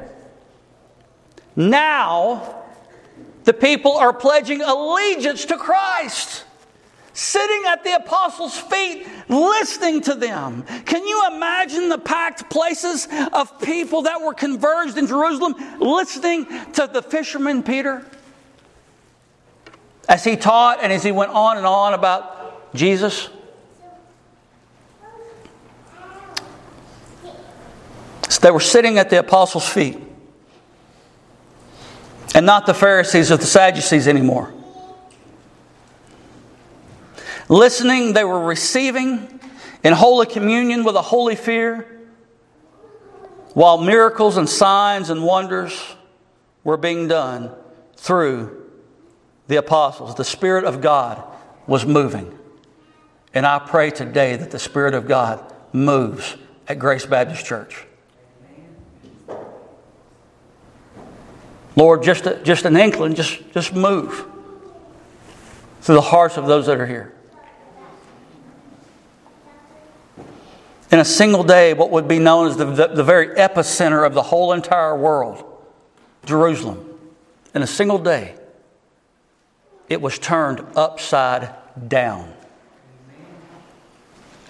Now, 1.55 2.58
the 3.49 3.55
people 3.55 3.97
are 3.97 4.13
pledging 4.13 4.61
allegiance 4.61 5.47
to 5.47 5.57
Christ, 5.57 6.45
sitting 7.15 7.63
at 7.67 7.83
the 7.83 7.95
apostles' 7.95 8.59
feet, 8.59 9.09
listening 9.27 10.03
to 10.03 10.15
them. 10.15 10.65
Can 10.85 11.07
you 11.07 11.27
imagine 11.33 11.89
the 11.89 11.97
packed 11.97 12.51
places 12.51 13.09
of 13.33 13.59
people 13.63 14.03
that 14.03 14.21
were 14.21 14.35
converged 14.35 14.99
in 14.99 15.07
Jerusalem, 15.07 15.55
listening 15.81 16.45
to 16.75 16.91
the 16.93 17.01
fisherman 17.01 17.63
Peter? 17.63 18.05
As 20.07 20.25
he 20.25 20.37
taught 20.37 20.81
and 20.83 20.93
as 20.93 21.03
he 21.03 21.11
went 21.11 21.31
on 21.31 21.57
and 21.57 21.65
on 21.65 21.95
about 21.95 22.75
Jesus. 22.75 23.31
They 28.43 28.51
were 28.51 28.61
sitting 28.61 28.99
at 28.99 29.09
the 29.09 29.21
apostles' 29.21 29.67
feet. 29.67 30.08
And 32.39 32.47
not 32.47 32.67
the 32.67 32.73
Pharisees 32.75 33.33
or 33.33 33.37
the 33.37 33.47
Sadducees 33.47 34.07
anymore. 34.07 34.55
Listening, 37.49 38.13
they 38.13 38.23
were 38.23 38.45
receiving 38.45 39.41
in 39.83 39.93
holy 39.93 40.25
communion 40.25 40.85
with 40.85 40.95
a 40.95 41.03
holy 41.03 41.35
fear, 41.35 41.85
while 43.55 43.79
miracles 43.79 44.37
and 44.37 44.49
signs 44.49 45.11
and 45.11 45.25
wonders 45.25 45.97
were 46.63 46.77
being 46.77 47.09
done 47.09 47.51
through 47.97 48.71
the 49.49 49.57
apostles. 49.57 50.15
The 50.15 50.25
Spirit 50.25 50.65
of 50.65 50.81
God 50.81 51.21
was 51.67 51.85
moving. 51.85 52.39
And 53.35 53.47
I 53.47 53.59
pray 53.59 53.91
today 53.91 54.37
that 54.37 54.53
the 54.53 54.61
Spirit 54.61 54.95
of 54.95 55.09
God 55.09 55.45
moves 55.73 56.37
at 56.69 56.79
Grace 56.79 57.05
Baptist 57.05 57.45
Church. 57.45 57.88
Lord, 61.79 62.03
just, 62.03 62.27
a, 62.27 62.35
just 62.43 62.65
an 62.65 62.77
inkling, 62.77 63.15
just, 63.15 63.53
just 63.53 63.73
move 63.73 64.27
through 65.81 65.95
the 65.95 66.01
hearts 66.01 66.37
of 66.37 66.47
those 66.47 66.67
that 66.67 66.81
are 66.81 66.87
here. 66.87 67.15
In 70.91 70.99
a 70.99 71.05
single 71.05 71.45
day, 71.45 71.75
what 71.75 71.93
would 71.93 72.09
be 72.09 72.19
known 72.19 72.49
as 72.49 72.57
the, 72.57 72.65
the, 72.65 72.89
the 72.89 73.05
very 73.05 73.29
epicenter 73.37 74.05
of 74.05 74.13
the 74.13 74.23
whole 74.23 74.53
entire 74.53 74.97
world, 74.97 75.45
Jerusalem, 76.25 76.85
in 77.55 77.63
a 77.63 77.67
single 77.67 77.99
day, 77.99 78.35
it 79.89 80.01
was 80.01 80.19
turned 80.19 80.61
upside 80.75 81.55
down. 81.87 82.35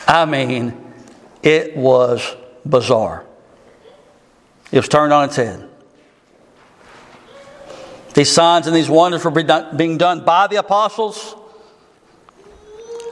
I 0.06 0.24
mean, 0.24 0.72
it 1.42 1.76
was 1.76 2.34
bizarre. 2.64 3.26
It 4.72 4.78
was 4.78 4.88
turned 4.88 5.12
on 5.12 5.26
its 5.26 5.36
head. 5.36 5.67
These 8.18 8.33
signs 8.33 8.66
and 8.66 8.74
these 8.74 8.90
wonders 8.90 9.24
were 9.24 9.31
being 9.31 9.96
done 9.96 10.24
by 10.24 10.48
the 10.48 10.57
apostles 10.57 11.37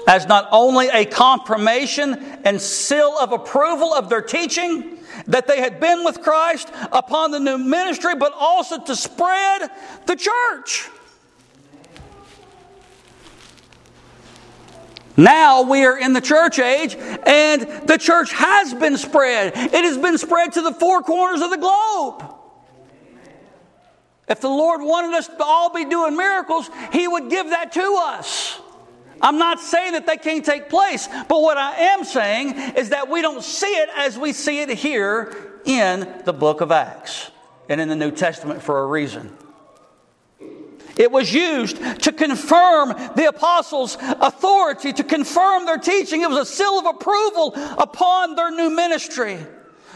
as 0.08 0.26
not 0.26 0.48
only 0.50 0.88
a 0.88 1.04
confirmation 1.04 2.14
and 2.44 2.60
seal 2.60 3.16
of 3.20 3.30
approval 3.30 3.94
of 3.94 4.08
their 4.08 4.20
teaching 4.20 4.98
that 5.28 5.46
they 5.46 5.60
had 5.60 5.78
been 5.78 6.02
with 6.02 6.22
Christ 6.22 6.72
upon 6.90 7.30
the 7.30 7.38
new 7.38 7.56
ministry, 7.56 8.16
but 8.16 8.32
also 8.36 8.82
to 8.82 8.96
spread 8.96 9.70
the 10.06 10.16
church. 10.16 10.88
Now 15.16 15.62
we 15.62 15.84
are 15.84 15.96
in 15.96 16.14
the 16.14 16.20
church 16.20 16.58
age, 16.58 16.96
and 16.96 17.62
the 17.86 17.96
church 17.96 18.32
has 18.32 18.74
been 18.74 18.96
spread. 18.96 19.52
It 19.54 19.84
has 19.84 19.98
been 19.98 20.18
spread 20.18 20.54
to 20.54 20.62
the 20.62 20.72
four 20.72 21.00
corners 21.02 21.42
of 21.42 21.50
the 21.50 21.58
globe. 21.58 22.35
If 24.28 24.40
the 24.40 24.48
Lord 24.48 24.82
wanted 24.82 25.14
us 25.14 25.28
to 25.28 25.44
all 25.44 25.72
be 25.72 25.84
doing 25.84 26.16
miracles, 26.16 26.68
He 26.92 27.06
would 27.06 27.30
give 27.30 27.50
that 27.50 27.72
to 27.72 28.02
us. 28.06 28.60
I'm 29.20 29.38
not 29.38 29.60
saying 29.60 29.92
that 29.92 30.06
they 30.06 30.16
can't 30.16 30.44
take 30.44 30.68
place, 30.68 31.08
but 31.28 31.40
what 31.40 31.56
I 31.56 31.76
am 31.76 32.04
saying 32.04 32.54
is 32.76 32.90
that 32.90 33.08
we 33.08 33.22
don't 33.22 33.42
see 33.42 33.66
it 33.66 33.88
as 33.96 34.18
we 34.18 34.32
see 34.32 34.60
it 34.60 34.68
here 34.70 35.60
in 35.64 36.22
the 36.24 36.32
book 36.32 36.60
of 36.60 36.70
Acts 36.70 37.30
and 37.68 37.80
in 37.80 37.88
the 37.88 37.96
New 37.96 38.10
Testament 38.10 38.62
for 38.62 38.82
a 38.82 38.86
reason. 38.86 39.34
It 40.96 41.10
was 41.10 41.32
used 41.32 41.76
to 42.02 42.12
confirm 42.12 42.88
the 43.16 43.26
apostles' 43.28 43.98
authority, 44.00 44.92
to 44.94 45.04
confirm 45.04 45.66
their 45.66 45.76
teaching. 45.76 46.22
It 46.22 46.30
was 46.30 46.38
a 46.38 46.46
seal 46.46 46.78
of 46.78 46.86
approval 46.86 47.52
upon 47.78 48.34
their 48.34 48.50
new 48.50 48.70
ministry. 48.70 49.38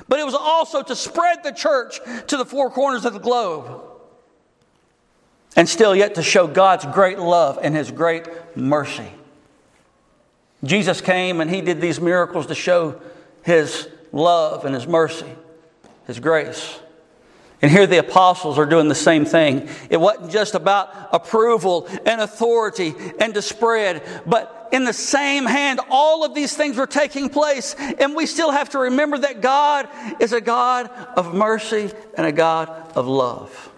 But 0.08 0.18
it 0.18 0.24
was 0.24 0.34
also 0.34 0.82
to 0.82 0.96
spread 0.96 1.42
the 1.42 1.52
church 1.52 2.00
to 2.26 2.36
the 2.36 2.44
four 2.44 2.70
corners 2.70 3.04
of 3.04 3.14
the 3.14 3.20
globe. 3.20 3.89
And 5.56 5.68
still 5.68 5.94
yet 5.96 6.14
to 6.14 6.22
show 6.22 6.46
God's 6.46 6.86
great 6.86 7.18
love 7.18 7.58
and 7.62 7.74
His 7.74 7.90
great 7.90 8.26
mercy. 8.56 9.08
Jesus 10.62 11.00
came 11.00 11.40
and 11.40 11.50
He 11.50 11.60
did 11.60 11.80
these 11.80 12.00
miracles 12.00 12.46
to 12.46 12.54
show 12.54 13.00
His 13.42 13.88
love 14.12 14.64
and 14.64 14.74
His 14.74 14.86
mercy, 14.86 15.32
His 16.06 16.20
grace. 16.20 16.78
And 17.62 17.70
here 17.70 17.86
the 17.86 17.98
apostles 17.98 18.58
are 18.58 18.66
doing 18.66 18.88
the 18.88 18.94
same 18.94 19.24
thing. 19.24 19.68
It 19.90 19.98
wasn't 19.98 20.30
just 20.30 20.54
about 20.54 21.10
approval 21.12 21.86
and 22.06 22.20
authority 22.20 22.94
and 23.18 23.34
to 23.34 23.42
spread, 23.42 24.02
but 24.24 24.68
in 24.72 24.84
the 24.84 24.92
same 24.92 25.46
hand, 25.46 25.80
all 25.90 26.24
of 26.24 26.34
these 26.34 26.56
things 26.56 26.76
were 26.76 26.86
taking 26.86 27.28
place. 27.28 27.74
And 27.74 28.14
we 28.14 28.26
still 28.26 28.50
have 28.50 28.70
to 28.70 28.78
remember 28.78 29.18
that 29.18 29.40
God 29.42 29.88
is 30.20 30.32
a 30.32 30.40
God 30.40 30.88
of 31.16 31.34
mercy 31.34 31.90
and 32.16 32.26
a 32.26 32.32
God 32.32 32.68
of 32.94 33.06
love. 33.06 33.69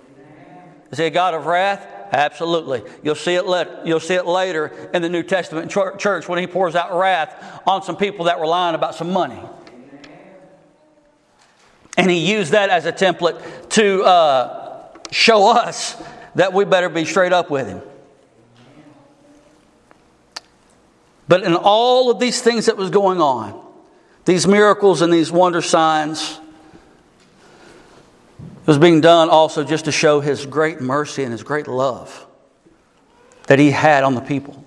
Is 0.93 0.99
he 0.99 1.07
a 1.07 1.11
God 1.11 1.35
of 1.35 1.47
wrath? 1.47 1.87
Absolutely. 2.13 2.83
You'll 3.03 3.15
see 3.15 3.35
it, 3.35 3.47
let, 3.47 3.87
you'll 3.87 3.99
see 3.99 4.15
it 4.15 4.27
later 4.27 4.91
in 4.93 5.01
the 5.01 5.09
New 5.09 5.23
Testament 5.23 5.71
church 5.71 6.29
when 6.29 6.39
he 6.39 6.47
pours 6.47 6.75
out 6.75 6.97
wrath 6.97 7.63
on 7.67 7.83
some 7.83 7.97
people 7.97 8.27
that 8.27 8.39
were 8.39 8.47
lying 8.47 8.75
about 8.75 8.95
some 8.95 9.11
money. 9.11 9.41
And 11.97 12.11
he 12.11 12.31
used 12.31 12.53
that 12.53 12.69
as 12.69 12.85
a 12.85 12.93
template 12.93 13.71
to 13.71 14.03
uh, 14.03 14.89
show 15.11 15.51
us 15.51 16.01
that 16.35 16.53
we 16.53 16.67
better 16.67 16.91
be 16.91 17.07
straight 17.07 17.33
up 17.33 17.51
with 17.51 17.67
him. 17.67 17.81
But 21.27 21.45
in 21.45 21.55
all 21.55 22.11
of 22.11 22.19
these 22.19 22.43
things 22.43 22.67
that 22.67 22.77
was 22.77 22.91
going 22.91 23.21
on, 23.21 23.59
these 24.27 24.47
miracles 24.47 25.01
and 25.01 25.11
these 25.11 25.33
wonder 25.33 25.63
signs, 25.63 26.39
it 28.63 28.67
was 28.69 28.79
being 28.79 29.01
done 29.01 29.29
also 29.29 29.65
just 29.65 29.87
to 29.87 29.93
show 29.93 30.21
his 30.21 30.47
great 30.47 30.81
mercy 30.81 31.25
and 31.25 31.33
his 31.33 31.43
great 31.43 31.67
love 31.67 32.27
that 33.49 33.59
he 33.59 33.73
had 33.73 34.05
on 34.05 34.15
the 34.15 34.21
people 34.21 34.65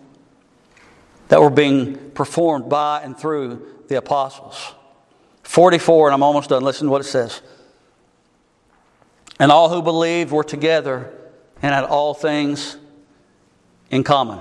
that 1.30 1.42
were 1.42 1.50
being 1.50 2.12
performed 2.12 2.70
by 2.70 3.02
and 3.02 3.18
through 3.18 3.66
the 3.88 3.96
apostles. 3.96 4.74
44, 5.44 6.10
and 6.10 6.14
I'm 6.14 6.24
almost 6.24 6.50
done. 6.50 6.64
Listen 6.64 6.88
to 6.88 6.92
what 6.92 7.02
it 7.02 7.06
says. 7.06 7.42
And 9.40 9.52
all 9.52 9.70
who 9.70 9.82
believed 9.82 10.32
were 10.32 10.44
together 10.44 11.14
and 11.62 11.74
had 11.74 11.86
all 11.86 12.14
things 12.14 12.78
in 13.90 14.04
common. 14.04 14.40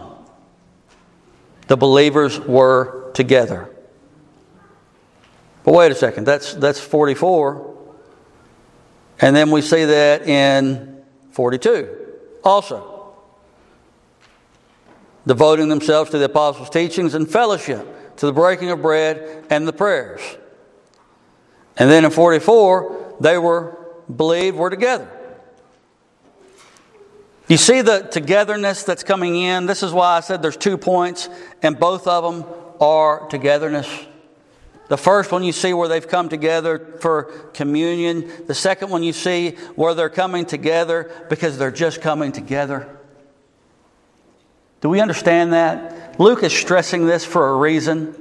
The 1.69 1.77
believers 1.77 2.41
were 2.41 3.13
together. 3.15 3.71
But 5.63 5.75
wait 5.75 5.93
a 5.93 5.95
second, 5.95 6.27
that's, 6.27 6.55
that's 6.55 6.81
44. 6.81 7.74
And 9.21 9.35
then 9.35 9.51
we 9.51 9.63
see 9.63 9.85
that 9.85 10.27
in 10.27 11.03
42 11.31 12.05
also. 12.43 13.15
Devoting 15.27 15.69
themselves 15.69 16.11
to 16.11 16.19
the 16.19 16.27
apostles' 16.27 16.69
teachings 16.69 17.15
and 17.15 17.31
fellowship, 17.31 18.17
to 18.17 18.27
the 18.27 18.33
breaking 18.33 18.71
of 18.71 18.83
bread 18.83 19.47
and 19.51 19.67
the 19.67 19.73
prayers. 19.73 20.21
And 21.77 21.91
then 21.91 22.05
in 22.05 22.11
44, 22.11 23.17
they 23.21 23.39
were 23.39 23.79
believed 24.15 24.57
were 24.57 24.71
together. 24.71 25.09
You 27.49 27.57
see 27.57 27.83
the 27.83 28.01
togetherness 28.01 28.85
that's 28.85 29.03
coming 29.03 29.37
in. 29.37 29.67
This 29.67 29.83
is 29.83 29.93
why 29.93 30.17
I 30.17 30.21
said 30.21 30.41
there's 30.41 30.57
two 30.57 30.79
points, 30.79 31.29
and 31.63 31.79
both 31.79 32.07
of 32.07 32.25
them 32.25 32.51
are 32.81 33.27
togetherness. 33.29 33.89
The 34.89 34.99
first 34.99 35.33
one 35.33 35.43
you 35.43 35.53
see 35.53 35.73
where 35.73 35.89
they've 35.89 36.07
come 36.07 36.29
together 36.29 36.79
for 37.01 37.25
communion. 37.55 38.31
The 38.47 38.55
second 38.55 38.91
one 38.91 39.03
you 39.03 39.13
see 39.13 39.53
where 39.75 39.95
they're 39.95 40.11
coming 40.11 40.45
together 40.45 41.11
because 41.31 41.57
they're 41.57 41.71
just 41.71 42.03
coming 42.03 42.33
together. 42.33 42.95
Do 44.83 44.91
we 44.91 45.01
understand 45.01 45.55
that? 45.55 46.21
Luke 46.21 46.43
is 46.43 46.53
stressing 46.53 47.07
this 47.07 47.25
for 47.25 47.49
a 47.49 47.57
reason. 47.57 48.21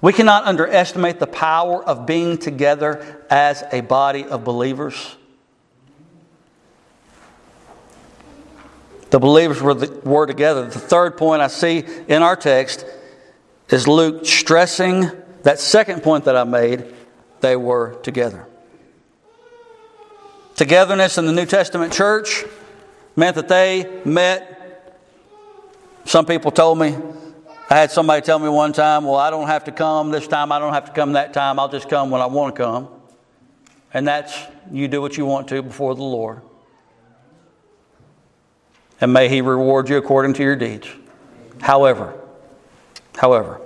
We 0.00 0.12
cannot 0.12 0.44
underestimate 0.44 1.18
the 1.18 1.26
power 1.26 1.82
of 1.82 2.06
being 2.06 2.36
together 2.36 3.24
as 3.30 3.64
a 3.72 3.80
body 3.80 4.24
of 4.24 4.44
believers. 4.44 5.16
The 9.10 9.18
believers 9.18 9.62
were, 9.62 9.74
the, 9.74 9.90
were 10.08 10.26
together. 10.26 10.66
The 10.66 10.78
third 10.78 11.16
point 11.16 11.40
I 11.40 11.48
see 11.48 11.84
in 12.08 12.22
our 12.22 12.36
text 12.36 12.84
is 13.68 13.86
Luke 13.86 14.24
stressing 14.26 15.10
that 15.42 15.60
second 15.60 16.02
point 16.02 16.24
that 16.24 16.36
I 16.36 16.44
made 16.44 16.94
they 17.40 17.56
were 17.56 17.94
together. 18.02 18.46
Togetherness 20.56 21.18
in 21.18 21.26
the 21.26 21.32
New 21.32 21.46
Testament 21.46 21.92
church 21.92 22.44
meant 23.14 23.36
that 23.36 23.48
they 23.48 24.02
met. 24.04 24.98
Some 26.04 26.26
people 26.26 26.50
told 26.50 26.78
me 26.78 26.96
I 27.70 27.76
had 27.76 27.90
somebody 27.90 28.22
tell 28.22 28.38
me 28.38 28.48
one 28.48 28.72
time, 28.72 29.04
well, 29.04 29.16
I 29.16 29.28
don't 29.30 29.46
have 29.46 29.64
to 29.64 29.72
come 29.72 30.10
this 30.10 30.26
time, 30.26 30.50
I 30.52 30.58
don't 30.58 30.72
have 30.72 30.86
to 30.86 30.92
come 30.92 31.12
that 31.12 31.34
time, 31.34 31.58
I'll 31.58 31.68
just 31.68 31.88
come 31.88 32.10
when 32.10 32.22
I 32.22 32.26
want 32.26 32.56
to 32.56 32.62
come. 32.62 32.88
And 33.92 34.08
that's, 34.08 34.36
you 34.72 34.88
do 34.88 35.02
what 35.02 35.16
you 35.16 35.26
want 35.26 35.48
to 35.48 35.62
before 35.62 35.94
the 35.94 36.02
Lord. 36.02 36.40
And 39.00 39.12
may 39.12 39.28
He 39.28 39.42
reward 39.42 39.90
you 39.90 39.98
according 39.98 40.32
to 40.34 40.42
your 40.42 40.56
deeds. 40.56 40.88
However, 41.60 42.17
however, 43.18 43.60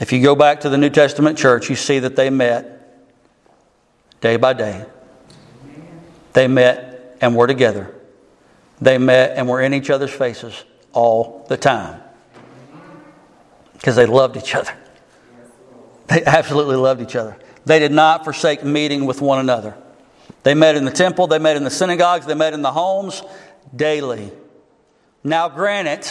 if 0.00 0.12
you 0.12 0.22
go 0.22 0.34
back 0.34 0.60
to 0.60 0.68
the 0.68 0.78
New 0.78 0.90
Testament 0.90 1.38
church, 1.38 1.70
you 1.70 1.76
see 1.76 1.98
that 2.00 2.16
they 2.16 2.30
met 2.30 3.00
day 4.20 4.36
by 4.36 4.52
day. 4.52 4.84
They 6.32 6.48
met 6.48 7.16
and 7.20 7.36
were 7.36 7.46
together. 7.46 7.94
They 8.80 8.98
met 8.98 9.36
and 9.36 9.48
were 9.48 9.60
in 9.60 9.74
each 9.74 9.90
other's 9.90 10.10
faces 10.10 10.64
all 10.92 11.46
the 11.48 11.56
time 11.56 12.00
because 13.74 13.96
they 13.96 14.06
loved 14.06 14.36
each 14.36 14.54
other. 14.54 14.72
They 16.08 16.24
absolutely 16.24 16.76
loved 16.76 17.00
each 17.00 17.16
other. 17.16 17.36
They 17.64 17.78
did 17.78 17.92
not 17.92 18.24
forsake 18.24 18.64
meeting 18.64 19.06
with 19.06 19.20
one 19.20 19.38
another. 19.38 19.76
They 20.42 20.54
met 20.54 20.74
in 20.74 20.84
the 20.84 20.90
temple, 20.90 21.28
they 21.28 21.38
met 21.38 21.56
in 21.56 21.64
the 21.64 21.70
synagogues, 21.70 22.26
they 22.26 22.34
met 22.34 22.54
in 22.54 22.62
the 22.62 22.72
homes 22.72 23.22
daily. 23.74 24.32
Now, 25.22 25.48
granted, 25.48 26.08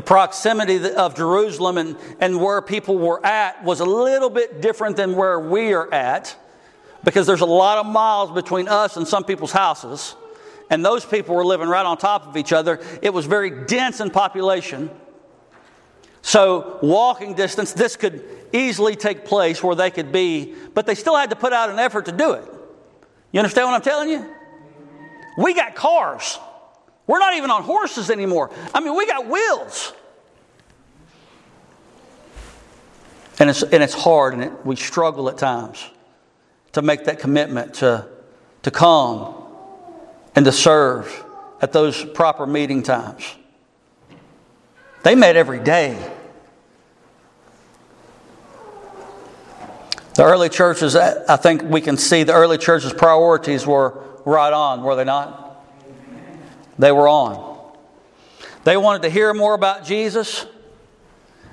the 0.00 0.06
proximity 0.06 0.94
of 0.94 1.14
Jerusalem 1.14 1.76
and, 1.76 1.94
and 2.20 2.40
where 2.40 2.62
people 2.62 2.96
were 2.96 3.22
at 3.22 3.62
was 3.62 3.80
a 3.80 3.84
little 3.84 4.30
bit 4.30 4.62
different 4.62 4.96
than 4.96 5.14
where 5.14 5.38
we 5.38 5.74
are 5.74 5.92
at 5.92 6.34
because 7.04 7.26
there's 7.26 7.42
a 7.42 7.44
lot 7.44 7.76
of 7.76 7.84
miles 7.84 8.30
between 8.30 8.66
us 8.66 8.96
and 8.96 9.06
some 9.06 9.24
people's 9.24 9.52
houses. 9.52 10.14
And 10.70 10.82
those 10.82 11.04
people 11.04 11.34
were 11.34 11.44
living 11.44 11.68
right 11.68 11.84
on 11.84 11.98
top 11.98 12.26
of 12.26 12.38
each 12.38 12.50
other. 12.50 12.80
It 13.02 13.12
was 13.12 13.26
very 13.26 13.66
dense 13.66 14.00
in 14.00 14.08
population. 14.08 14.88
So, 16.22 16.78
walking 16.80 17.34
distance, 17.34 17.74
this 17.74 17.96
could 17.96 18.24
easily 18.54 18.96
take 18.96 19.26
place 19.26 19.62
where 19.62 19.76
they 19.76 19.90
could 19.90 20.12
be, 20.12 20.54
but 20.72 20.86
they 20.86 20.94
still 20.94 21.14
had 21.14 21.28
to 21.28 21.36
put 21.36 21.52
out 21.52 21.68
an 21.68 21.78
effort 21.78 22.06
to 22.06 22.12
do 22.12 22.32
it. 22.32 22.44
You 23.32 23.40
understand 23.40 23.68
what 23.68 23.74
I'm 23.74 23.82
telling 23.82 24.08
you? 24.08 24.34
We 25.36 25.52
got 25.52 25.74
cars. 25.74 26.38
We're 27.10 27.18
not 27.18 27.34
even 27.34 27.50
on 27.50 27.64
horses 27.64 28.08
anymore. 28.08 28.52
I 28.72 28.78
mean, 28.78 28.94
we 28.94 29.04
got 29.04 29.26
wheels. 29.26 29.92
And 33.40 33.50
it's, 33.50 33.64
and 33.64 33.82
it's 33.82 33.94
hard, 33.94 34.34
and 34.34 34.44
it, 34.44 34.64
we 34.64 34.76
struggle 34.76 35.28
at 35.28 35.36
times 35.36 35.84
to 36.70 36.82
make 36.82 37.06
that 37.06 37.18
commitment 37.18 37.74
to, 37.74 38.06
to 38.62 38.70
come 38.70 39.34
and 40.36 40.44
to 40.44 40.52
serve 40.52 41.24
at 41.60 41.72
those 41.72 42.04
proper 42.04 42.46
meeting 42.46 42.84
times. 42.84 43.34
They 45.02 45.16
met 45.16 45.34
every 45.34 45.58
day. 45.58 45.98
The 50.14 50.22
early 50.22 50.48
churches, 50.48 50.94
I 50.94 51.36
think 51.38 51.62
we 51.62 51.80
can 51.80 51.96
see 51.96 52.22
the 52.22 52.34
early 52.34 52.56
church's 52.56 52.92
priorities 52.92 53.66
were 53.66 54.00
right 54.24 54.52
on, 54.52 54.84
were 54.84 54.94
they 54.94 55.02
not? 55.02 55.39
They 56.80 56.92
were 56.92 57.08
on. 57.08 57.58
They 58.64 58.76
wanted 58.76 59.02
to 59.02 59.10
hear 59.10 59.34
more 59.34 59.54
about 59.54 59.84
Jesus, 59.84 60.46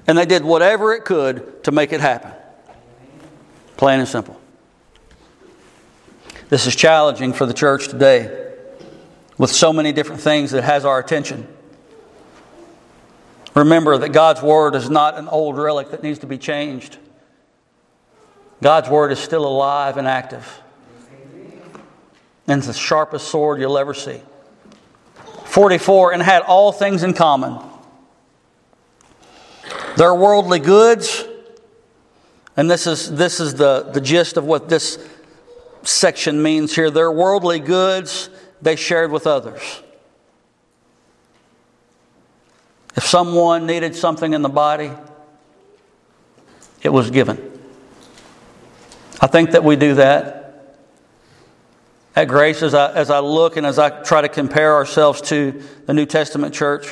and 0.07 0.17
they 0.17 0.25
did 0.25 0.43
whatever 0.43 0.93
it 0.93 1.03
could 1.03 1.63
to 1.65 1.71
make 1.71 1.91
it 1.91 1.99
happen. 1.99 2.31
Plain 3.75 3.99
and 3.99 4.07
simple. 4.07 4.39
This 6.49 6.65
is 6.65 6.75
challenging 6.75 7.33
for 7.33 7.45
the 7.45 7.53
church 7.53 7.89
today 7.89 8.53
with 9.37 9.51
so 9.51 9.73
many 9.73 9.91
different 9.91 10.21
things 10.21 10.51
that 10.51 10.63
has 10.63 10.85
our 10.85 10.97
attention. 10.97 11.45
Remember 13.53 13.97
that 13.97 14.09
God's 14.09 14.41
Word 14.41 14.75
is 14.75 14.89
not 14.89 15.17
an 15.17 15.27
old 15.27 15.57
relic 15.57 15.91
that 15.91 16.03
needs 16.03 16.19
to 16.19 16.27
be 16.27 16.37
changed. 16.37 16.97
God's 18.61 18.89
Word 18.89 19.11
is 19.11 19.19
still 19.19 19.45
alive 19.45 19.97
and 19.97 20.07
active. 20.07 20.61
And 22.47 22.59
it's 22.59 22.67
the 22.67 22.73
sharpest 22.73 23.27
sword 23.27 23.59
you'll 23.59 23.77
ever 23.77 23.93
see. 23.93 24.21
44, 25.57 26.13
and 26.13 26.21
had 26.21 26.43
all 26.43 26.71
things 26.71 27.01
in 27.01 27.15
common. 27.15 27.59
Their 29.95 30.13
worldly 30.13 30.59
goods, 30.59 31.25
and 32.55 32.69
this 32.69 32.85
is, 32.85 33.11
this 33.15 33.39
is 33.39 33.55
the, 33.55 33.89
the 33.91 33.99
gist 33.99 34.37
of 34.37 34.45
what 34.45 34.69
this 34.69 35.03
section 35.81 36.43
means 36.43 36.75
here. 36.75 36.91
Their 36.91 37.11
worldly 37.11 37.59
goods 37.59 38.29
they 38.61 38.75
shared 38.75 39.09
with 39.11 39.25
others. 39.25 39.81
If 42.95 43.05
someone 43.05 43.65
needed 43.65 43.95
something 43.95 44.35
in 44.35 44.43
the 44.43 44.49
body, 44.49 44.91
it 46.83 46.89
was 46.89 47.09
given. 47.09 47.59
I 49.19 49.25
think 49.25 49.49
that 49.51 49.63
we 49.63 49.75
do 49.75 49.95
that. 49.95 50.36
At 52.17 52.29
Grace, 52.29 52.63
as 52.63 52.73
I, 52.73 52.91
as 52.93 53.11
I 53.11 53.19
look 53.19 53.57
and 53.57 53.65
as 53.67 53.77
I 53.77 53.91
try 53.91 54.21
to 54.21 54.27
compare 54.27 54.73
ourselves 54.73 55.21
to 55.29 55.61
the 55.85 55.93
New 55.93 56.07
Testament 56.07 56.51
church, 56.51 56.87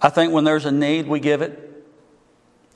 I 0.00 0.08
think 0.08 0.32
when 0.32 0.44
there's 0.44 0.66
a 0.66 0.70
need, 0.70 1.08
we 1.08 1.18
give 1.18 1.42
it. 1.42 1.84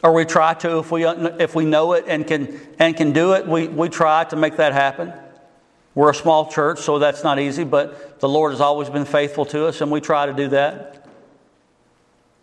Or 0.02 0.12
we 0.12 0.24
try 0.24 0.54
to, 0.54 0.78
if 0.78 0.90
we, 0.90 1.06
if 1.06 1.54
we 1.54 1.64
know 1.64 1.92
it 1.92 2.06
and 2.08 2.26
can, 2.26 2.58
and 2.80 2.96
can 2.96 3.12
do 3.12 3.34
it, 3.34 3.46
we, 3.46 3.68
we 3.68 3.88
try 3.88 4.24
to 4.24 4.34
make 4.34 4.56
that 4.56 4.72
happen. 4.72 5.12
We're 5.94 6.10
a 6.10 6.14
small 6.14 6.50
church, 6.50 6.80
so 6.80 6.98
that's 6.98 7.22
not 7.22 7.38
easy, 7.38 7.62
but 7.62 8.18
the 8.18 8.28
Lord 8.28 8.50
has 8.50 8.60
always 8.60 8.90
been 8.90 9.04
faithful 9.04 9.44
to 9.44 9.66
us, 9.66 9.80
and 9.80 9.92
we 9.92 10.00
try 10.00 10.26
to 10.26 10.32
do 10.32 10.48
that. 10.48 11.06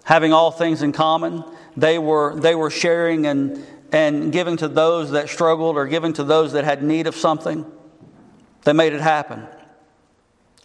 Having 0.05 0.31
all 0.31 0.51
things 0.51 0.83
in 0.83 0.93
common, 0.93 1.43
they 1.75 1.99
were, 1.99 2.39
they 2.39 2.55
were 2.55 2.69
sharing 2.69 3.27
and, 3.27 3.61
and 3.91 4.31
giving 4.31 4.55
to 4.55 4.69
those 4.69 5.11
that 5.11 5.27
struggled 5.27 5.75
or 5.75 5.85
giving 5.85 6.13
to 6.13 6.23
those 6.23 6.53
that 6.53 6.63
had 6.63 6.81
need 6.81 7.07
of 7.07 7.15
something. 7.17 7.69
They 8.63 8.73
made 8.73 8.93
it 8.93 9.01
happen. 9.01 9.47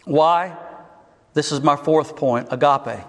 Why? 0.03 0.57
This 1.33 1.51
is 1.51 1.61
my 1.61 1.75
fourth 1.75 2.15
point 2.15 2.47
agape. 2.51 3.03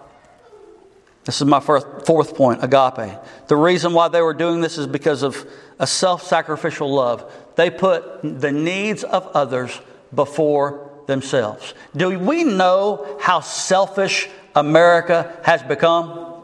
This 1.25 1.41
is 1.41 1.47
my 1.47 1.59
first, 1.59 1.87
fourth 2.07 2.37
point 2.37 2.63
agape. 2.63 3.19
The 3.49 3.57
reason 3.57 3.93
why 3.93 4.09
they 4.09 4.23
were 4.23 4.35
doing 4.35 4.61
this 4.61 4.79
is 4.79 4.87
because 4.87 5.23
of 5.23 5.47
a 5.79 5.87
self 5.87 6.23
sacrificial 6.23 6.93
love. 6.93 7.31
They 7.57 7.69
put 7.69 8.23
the 8.23 8.53
needs 8.53 9.03
of 9.03 9.27
others 9.29 9.81
before 10.15 10.91
themselves. 11.07 11.75
Do 11.97 12.17
we 12.19 12.45
know 12.45 13.19
how 13.21 13.41
selfish 13.41 14.29
America 14.55 15.37
has 15.43 15.63
become? 15.63 16.43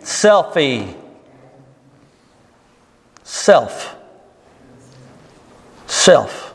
Selfie. 0.00 0.94
Self. 3.22 3.96
Self. 6.02 6.52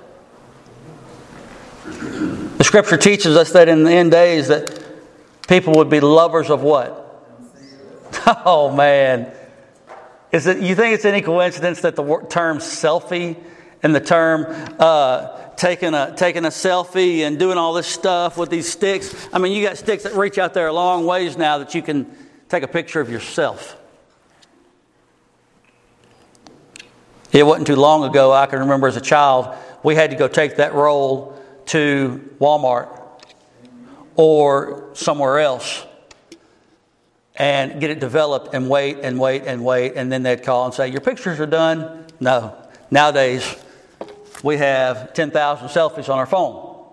The 1.85 2.63
scripture 2.65 2.97
teaches 2.97 3.37
us 3.37 3.53
that 3.53 3.69
in 3.69 3.85
the 3.85 3.91
end 3.91 4.11
days 4.11 4.49
that 4.49 4.77
people 5.47 5.75
would 5.75 5.89
be 5.89 6.01
lovers 6.01 6.49
of 6.49 6.63
what? 6.63 7.05
Oh 8.45 8.75
man. 8.75 9.31
Is 10.33 10.47
it, 10.47 10.61
you 10.61 10.75
think 10.75 10.95
it's 10.95 11.05
any 11.05 11.21
coincidence 11.21 11.79
that 11.79 11.95
the 11.95 12.03
term 12.29 12.57
selfie 12.57 13.41
and 13.83 13.95
the 13.95 14.01
term 14.01 14.47
uh, 14.79 15.51
taking, 15.55 15.93
a, 15.93 16.13
taking 16.17 16.43
a 16.43 16.49
selfie 16.49 17.19
and 17.19 17.39
doing 17.39 17.57
all 17.57 17.71
this 17.71 17.87
stuff 17.87 18.37
with 18.37 18.49
these 18.49 18.69
sticks? 18.69 19.29
I 19.31 19.39
mean, 19.39 19.53
you 19.53 19.63
got 19.63 19.77
sticks 19.77 20.03
that 20.03 20.13
reach 20.15 20.37
out 20.37 20.53
there 20.53 20.67
a 20.67 20.73
long 20.73 21.05
ways 21.05 21.37
now 21.37 21.59
that 21.59 21.73
you 21.73 21.81
can 21.81 22.05
take 22.49 22.63
a 22.63 22.67
picture 22.67 22.99
of 22.99 23.09
yourself. 23.09 23.77
It 27.37 27.45
wasn't 27.45 27.67
too 27.67 27.75
long 27.75 28.03
ago, 28.03 28.33
I 28.33 28.47
can 28.47 28.57
remember 28.57 28.87
as 28.87 28.97
a 28.97 29.01
child, 29.01 29.55
we 29.83 29.93
had 29.93 30.09
to 30.09 30.15
go 30.15 30.27
take 30.27 30.55
that 30.55 30.73
roll 30.73 31.39
to 31.67 32.33
Walmart 32.39 32.99
or 34.15 34.89
somewhere 34.93 35.37
else 35.37 35.85
and 37.35 37.79
get 37.79 37.91
it 37.91 37.99
developed 37.99 38.55
and 38.55 38.67
wait 38.67 38.97
and 39.03 39.19
wait 39.19 39.43
and 39.45 39.63
wait. 39.63 39.93
And 39.95 40.11
then 40.11 40.23
they'd 40.23 40.41
call 40.41 40.65
and 40.65 40.73
say, 40.73 40.87
Your 40.87 41.01
pictures 41.01 41.39
are 41.39 41.45
done. 41.45 42.07
No. 42.19 42.57
Nowadays, 42.89 43.55
we 44.41 44.57
have 44.57 45.13
10,000 45.13 45.67
selfies 45.67 46.09
on 46.09 46.17
our 46.17 46.25
phone. 46.25 46.87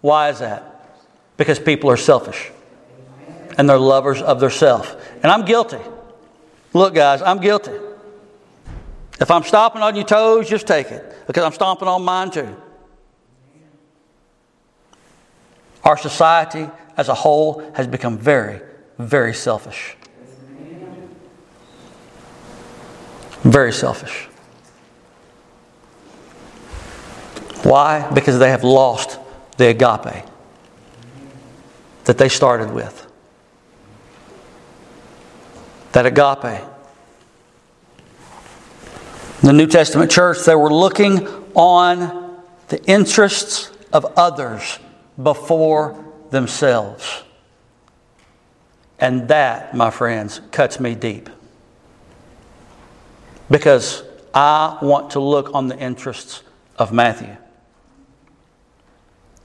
Why 0.00 0.30
is 0.30 0.38
that? 0.38 0.96
Because 1.36 1.58
people 1.58 1.90
are 1.90 1.98
selfish 1.98 2.50
and 3.58 3.68
they're 3.68 3.76
lovers 3.76 4.22
of 4.22 4.40
their 4.40 4.48
self. 4.48 4.96
And 5.22 5.30
I'm 5.30 5.44
guilty. 5.44 5.80
Look, 6.72 6.94
guys, 6.94 7.20
I'm 7.20 7.40
guilty. 7.40 7.72
If 9.20 9.30
I'm 9.30 9.42
stomping 9.42 9.82
on 9.82 9.96
your 9.96 10.04
toes, 10.04 10.48
just 10.48 10.66
take 10.66 10.90
it 10.92 11.26
because 11.26 11.44
I'm 11.44 11.52
stomping 11.52 11.88
on 11.88 12.04
mine 12.04 12.30
too. 12.30 12.56
Our 15.82 15.96
society 15.96 16.68
as 16.96 17.08
a 17.08 17.14
whole 17.14 17.60
has 17.74 17.86
become 17.86 18.18
very, 18.18 18.60
very 18.98 19.34
selfish. 19.34 19.96
Very 23.42 23.72
selfish. 23.72 24.28
Why? 27.62 28.08
Because 28.12 28.38
they 28.38 28.50
have 28.50 28.64
lost 28.64 29.18
the 29.56 29.68
agape 29.68 30.24
that 32.04 32.18
they 32.18 32.28
started 32.28 32.70
with. 32.72 33.06
That 35.92 36.06
agape. 36.06 36.62
The 39.42 39.52
New 39.52 39.68
Testament 39.68 40.10
church, 40.10 40.44
they 40.44 40.56
were 40.56 40.72
looking 40.72 41.26
on 41.54 42.42
the 42.68 42.82
interests 42.84 43.70
of 43.92 44.04
others 44.16 44.78
before 45.20 46.04
themselves. 46.30 47.22
And 48.98 49.28
that, 49.28 49.74
my 49.74 49.90
friends, 49.90 50.40
cuts 50.50 50.80
me 50.80 50.96
deep. 50.96 51.30
Because 53.48 54.02
I 54.34 54.76
want 54.82 55.10
to 55.10 55.20
look 55.20 55.54
on 55.54 55.68
the 55.68 55.78
interests 55.78 56.42
of 56.76 56.92
Matthew. 56.92 57.36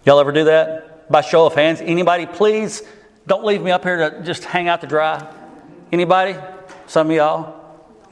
Y'all 0.05 0.19
ever 0.19 0.31
do 0.31 0.45
that? 0.45 1.09
By 1.09 1.21
show 1.21 1.45
of 1.45 1.53
hands. 1.53 1.81
Anybody, 1.81 2.25
please 2.25 2.81
don't 3.27 3.45
leave 3.45 3.61
me 3.61 3.69
up 3.71 3.83
here 3.83 4.09
to 4.09 4.23
just 4.23 4.43
hang 4.43 4.67
out 4.67 4.81
to 4.81 4.87
dry. 4.87 5.31
Anybody? 5.91 6.35
Some 6.87 7.11
of 7.11 7.15
y'all? 7.15 7.62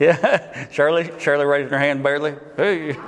Yeah. 0.05 0.67
Shirley? 0.71 1.11
Shirley 1.19 1.45
raising 1.45 1.69
her 1.69 1.77
hand 1.77 2.01
barely. 2.01 2.35
Hey. 2.57 2.97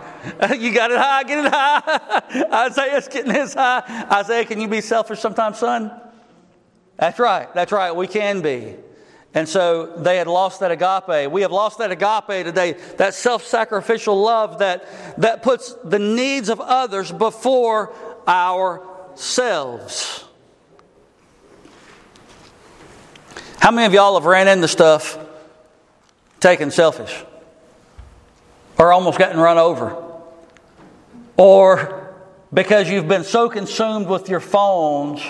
You 0.57 0.73
got 0.73 0.89
it 0.89 0.97
high, 0.97 1.23
get 1.23 1.43
it 1.43 1.51
high. 1.51 2.65
Isaiah's 2.67 3.09
getting 3.09 3.33
his 3.33 3.55
high. 3.55 4.07
Isaiah, 4.09 4.45
can 4.45 4.61
you 4.61 4.69
be 4.69 4.79
selfish 4.79 5.19
sometimes, 5.19 5.57
son? 5.57 5.91
That's 6.97 7.19
right. 7.19 7.53
That's 7.53 7.73
right. 7.73 7.93
We 7.93 8.07
can 8.07 8.41
be. 8.41 8.75
And 9.33 9.49
so 9.49 9.97
they 9.97 10.15
had 10.17 10.27
lost 10.27 10.61
that 10.61 10.71
agape. 10.71 11.29
We 11.29 11.41
have 11.41 11.51
lost 11.51 11.79
that 11.79 11.91
agape 11.91 12.45
today, 12.45 12.73
that 12.97 13.15
self 13.15 13.43
sacrificial 13.43 14.21
love 14.21 14.59
that, 14.59 14.85
that 15.19 15.43
puts 15.43 15.73
the 15.83 15.99
needs 15.99 16.47
of 16.47 16.61
others 16.61 17.11
before 17.11 17.91
ourselves. 18.25 20.23
How 23.59 23.71
many 23.71 23.87
of 23.87 23.93
y'all 23.93 24.13
have 24.13 24.25
ran 24.25 24.47
into 24.47 24.69
stuff 24.69 25.17
taking 26.43 26.69
selfish 26.69 27.23
or 28.77 28.91
almost 28.91 29.17
gotten 29.17 29.39
run 29.39 29.57
over? 29.57 29.95
Or 31.37 32.13
because 32.53 32.89
you've 32.89 33.07
been 33.07 33.23
so 33.23 33.49
consumed 33.49 34.07
with 34.07 34.29
your 34.29 34.41
phones, 34.41 35.23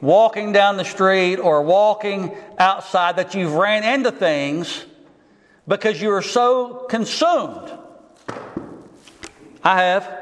walking 0.00 0.52
down 0.52 0.76
the 0.76 0.84
street 0.84 1.36
or 1.36 1.62
walking 1.62 2.36
outside, 2.58 3.16
that 3.16 3.34
you've 3.34 3.54
ran 3.54 3.82
into 3.82 4.12
things 4.12 4.84
because 5.66 6.00
you 6.00 6.12
are 6.12 6.22
so 6.22 6.86
consumed. 6.88 7.72
I 9.64 9.82
have. 9.82 10.18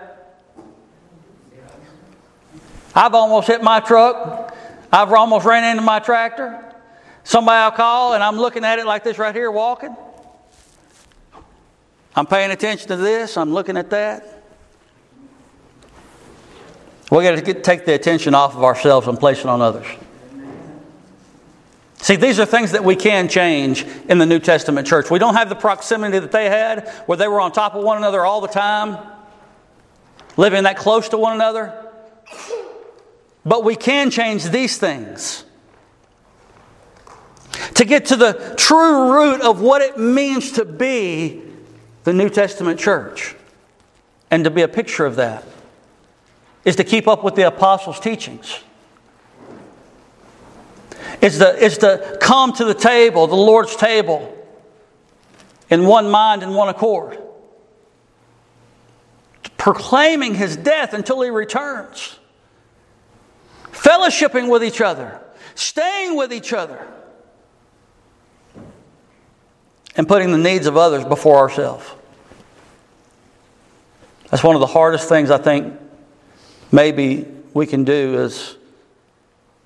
I've 2.95 3.15
almost 3.15 3.49
hit 3.49 3.63
my 3.63 3.81
truck. 3.81 4.57
I've 4.93 5.13
almost 5.13 5.45
ran 5.45 5.65
into 5.65 5.83
my 5.83 5.99
tractor. 5.99 6.70
Somebody 7.31 7.65
will 7.65 7.77
call, 7.77 8.15
and 8.15 8.25
I'm 8.25 8.39
looking 8.39 8.65
at 8.65 8.81
it 8.81 8.87
like 8.87 9.05
this 9.05 9.17
right 9.17 9.33
here, 9.33 9.53
walking. 9.53 9.95
I'm 12.17 12.27
paying 12.27 12.51
attention 12.51 12.89
to 12.89 12.97
this, 12.97 13.37
I'm 13.37 13.53
looking 13.53 13.77
at 13.77 13.91
that. 13.91 14.43
We 17.09 17.23
got 17.23 17.37
to 17.37 17.41
get, 17.41 17.63
take 17.63 17.87
the 17.87 17.95
attention 17.95 18.35
off 18.35 18.57
of 18.57 18.65
ourselves 18.65 19.07
and 19.07 19.17
place 19.17 19.39
it 19.39 19.47
on 19.47 19.63
others. 19.63 19.87
See, 21.99 22.17
these 22.17 22.41
are 22.41 22.47
things 22.47 22.73
that 22.73 22.83
we 22.83 22.97
can 22.97 23.29
change 23.29 23.85
in 24.09 24.19
the 24.19 24.27
New 24.27 24.41
Testament 24.41 24.89
church. 24.89 25.09
We 25.09 25.21
don't 25.21 25.35
have 25.35 25.49
the 25.49 25.55
proximity 25.55 26.19
that 26.19 26.33
they 26.33 26.47
had, 26.47 26.89
where 27.07 27.17
they 27.17 27.29
were 27.29 27.41
on 27.41 27.53
top 27.53 27.77
of 27.77 27.85
one 27.85 27.97
another 27.97 28.25
all 28.25 28.41
the 28.41 28.49
time, 28.49 28.99
living 30.37 30.65
that 30.65 30.79
close 30.79 31.11
to 31.11 31.17
one 31.17 31.35
another. 31.35 31.93
But 33.47 33.63
we 33.63 33.77
can 33.77 34.11
change 34.11 34.47
these 34.47 34.79
things. 34.79 35.45
To 37.75 37.85
get 37.85 38.07
to 38.07 38.17
the 38.17 38.55
true 38.57 39.13
root 39.13 39.41
of 39.41 39.61
what 39.61 39.83
it 39.83 39.99
means 39.99 40.53
to 40.53 40.65
be 40.65 41.43
the 42.05 42.13
New 42.13 42.31
Testament 42.31 42.81
church 42.81 43.35
and 44.31 44.45
to 44.45 44.51
be 44.51 44.63
a 44.63 44.69
picture 44.69 45.05
of 45.05 45.17
that 45.17 45.45
is 46.65 46.77
to 46.77 46.85
keep 46.85 47.09
up 47.09 47.25
with 47.25 47.35
the 47.35 47.47
apostles' 47.47 48.01
teachings. 48.01 48.61
Is 51.21 51.39
to, 51.39 51.57
is 51.63 51.79
to 51.79 52.19
come 52.21 52.53
to 52.55 52.65
the 52.65 52.75
table, 52.75 53.27
the 53.27 53.35
Lord's 53.35 53.77
table, 53.77 54.37
in 55.69 55.87
one 55.87 56.11
mind 56.11 56.43
and 56.43 56.55
one 56.55 56.69
accord. 56.69 57.19
Proclaiming 59.57 60.35
his 60.35 60.57
death 60.57 60.95
until 60.95 61.21
he 61.21 61.31
returns. 61.31 62.19
Fellowshipping 63.73 64.51
with 64.51 64.65
each 64.65 64.81
other. 64.81 65.21
Staying 65.55 66.17
with 66.17 66.33
each 66.33 66.53
other. 66.53 66.87
And 69.97 70.07
putting 70.07 70.31
the 70.31 70.39
needs 70.39 70.67
of 70.67 70.77
others 70.77 71.05
before 71.05 71.39
ourselves. 71.39 71.85
That's 74.31 74.45
one 74.45 74.55
of 74.55 74.61
the 74.61 74.67
hardest 74.67 75.09
things 75.09 75.31
I 75.31 75.39
think 75.39 75.75
maybe 76.71 77.27
we 77.53 77.67
can 77.67 77.85
do 77.85 78.21
is 78.21 78.57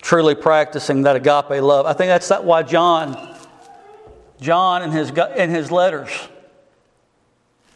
truly 0.00 0.34
practicing 0.34 1.02
that 1.02 1.16
agape 1.16 1.62
love. 1.62 1.86
I 1.86 1.92
think 1.92 2.08
that's 2.08 2.30
why 2.42 2.62
John, 2.62 3.36
John 4.40 4.82
in 4.82 4.90
his, 4.90 5.10
in 5.36 5.50
his 5.50 5.70
letters, 5.70 6.10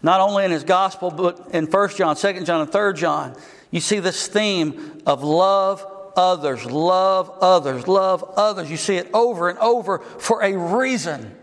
not 0.03 0.20
only 0.20 0.44
in 0.44 0.51
his 0.51 0.64
gospel, 0.64 1.11
but 1.11 1.49
in 1.53 1.66
1 1.66 1.88
John, 1.96 2.16
2 2.16 2.44
John, 2.44 2.61
and 2.62 2.72
3 2.72 2.94
John, 2.94 3.36
you 3.70 3.80
see 3.80 3.99
this 3.99 4.26
theme 4.26 5.03
of 5.07 5.22
love 5.22 5.86
others, 6.16 6.64
love 6.64 7.30
others, 7.40 7.86
love 7.86 8.24
others. 8.36 8.70
You 8.70 8.76
see 8.76 8.96
it 8.96 9.09
over 9.14 9.49
and 9.49 9.59
over 9.59 9.99
for 9.99 10.42
a 10.42 10.57
reason. 10.57 11.34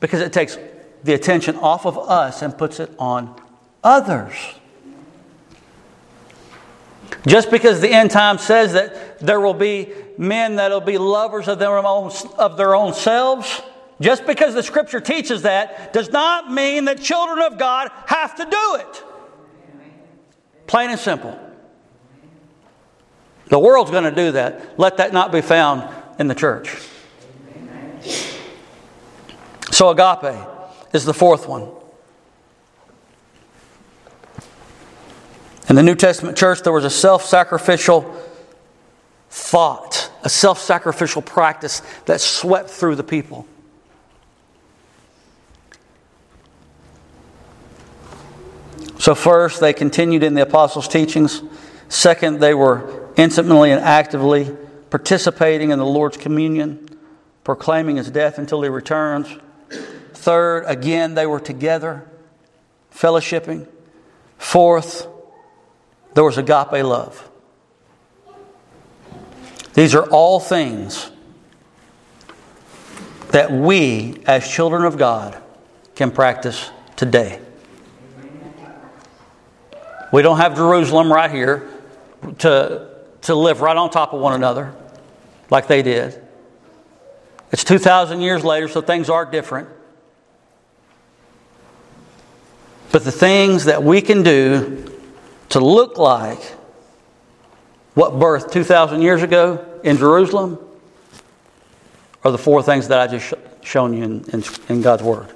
Because 0.00 0.20
it 0.20 0.32
takes 0.32 0.58
the 1.02 1.14
attention 1.14 1.56
off 1.56 1.86
of 1.86 1.98
us 1.98 2.42
and 2.42 2.56
puts 2.56 2.80
it 2.80 2.90
on 2.98 3.34
others. 3.82 4.34
Just 7.26 7.50
because 7.50 7.80
the 7.80 7.90
end 7.90 8.10
time 8.10 8.38
says 8.38 8.72
that 8.72 9.18
there 9.18 9.40
will 9.40 9.54
be 9.54 9.92
men 10.18 10.56
that 10.56 10.70
will 10.70 10.80
be 10.80 10.98
lovers 10.98 11.48
of 11.48 11.58
their 11.58 11.78
own, 11.78 12.10
of 12.38 12.56
their 12.56 12.74
own 12.74 12.94
selves, 12.94 13.62
just 14.00 14.26
because 14.26 14.54
the 14.54 14.62
scripture 14.62 15.00
teaches 15.00 15.42
that 15.42 15.92
does 15.92 16.10
not 16.10 16.50
mean 16.50 16.86
that 16.86 17.00
children 17.00 17.40
of 17.40 17.58
God 17.58 17.90
have 18.06 18.34
to 18.36 18.44
do 18.44 18.76
it. 18.80 19.04
Plain 20.66 20.90
and 20.90 20.98
simple. 20.98 21.38
The 23.46 23.58
world's 23.58 23.90
going 23.90 24.04
to 24.04 24.10
do 24.10 24.32
that. 24.32 24.78
Let 24.78 24.96
that 24.96 25.12
not 25.12 25.30
be 25.30 25.42
found 25.42 25.88
in 26.18 26.28
the 26.28 26.34
church. 26.34 26.76
So, 29.74 29.88
agape 29.88 30.38
is 30.92 31.04
the 31.04 31.12
fourth 31.12 31.48
one. 31.48 31.68
In 35.68 35.74
the 35.74 35.82
New 35.82 35.96
Testament 35.96 36.38
church, 36.38 36.62
there 36.62 36.72
was 36.72 36.84
a 36.84 36.90
self 36.90 37.24
sacrificial 37.24 38.02
thought, 39.30 40.12
a 40.22 40.28
self 40.28 40.60
sacrificial 40.60 41.22
practice 41.22 41.82
that 42.06 42.20
swept 42.20 42.70
through 42.70 42.94
the 42.94 43.02
people. 43.02 43.48
So, 49.00 49.16
first, 49.16 49.58
they 49.58 49.72
continued 49.72 50.22
in 50.22 50.34
the 50.34 50.42
apostles' 50.42 50.86
teachings. 50.86 51.42
Second, 51.88 52.38
they 52.38 52.54
were 52.54 53.10
intimately 53.16 53.72
and 53.72 53.80
actively 53.80 54.56
participating 54.90 55.70
in 55.70 55.80
the 55.80 55.84
Lord's 55.84 56.16
communion, 56.16 56.96
proclaiming 57.42 57.96
his 57.96 58.08
death 58.08 58.38
until 58.38 58.62
he 58.62 58.68
returns. 58.68 59.36
Third, 60.14 60.64
again, 60.66 61.14
they 61.14 61.26
were 61.26 61.40
together, 61.40 62.08
fellowshipping. 62.92 63.68
Fourth, 64.38 65.06
there 66.14 66.24
was 66.24 66.38
agape 66.38 66.84
love. 66.84 67.30
These 69.74 69.94
are 69.94 70.08
all 70.08 70.38
things 70.38 71.10
that 73.30 73.50
we, 73.50 74.22
as 74.26 74.48
children 74.48 74.84
of 74.84 74.96
God, 74.96 75.36
can 75.96 76.12
practice 76.12 76.70
today. 76.94 77.40
We 80.12 80.22
don't 80.22 80.36
have 80.36 80.54
Jerusalem 80.54 81.12
right 81.12 81.30
here 81.30 81.68
to, 82.38 82.88
to 83.22 83.34
live 83.34 83.60
right 83.60 83.76
on 83.76 83.90
top 83.90 84.12
of 84.12 84.20
one 84.20 84.34
another 84.34 84.72
like 85.50 85.66
they 85.66 85.82
did. 85.82 86.22
It's 87.50 87.64
2,000 87.64 88.20
years 88.20 88.44
later, 88.44 88.68
so 88.68 88.80
things 88.80 89.10
are 89.10 89.24
different. 89.24 89.68
But 92.94 93.02
the 93.02 93.10
things 93.10 93.64
that 93.64 93.82
we 93.82 94.00
can 94.00 94.22
do 94.22 94.88
to 95.48 95.58
look 95.58 95.98
like 95.98 96.38
what 97.94 98.12
birthed 98.12 98.52
2,000 98.52 99.02
years 99.02 99.20
ago 99.20 99.66
in 99.82 99.96
Jerusalem 99.96 100.60
are 102.22 102.30
the 102.30 102.38
four 102.38 102.62
things 102.62 102.86
that 102.86 103.00
I 103.00 103.08
just 103.08 103.26
sh- 103.26 103.66
shown 103.68 103.94
you 103.94 104.04
in, 104.04 104.24
in, 104.32 104.44
in 104.68 104.80
God's 104.80 105.02
Word. 105.02 105.26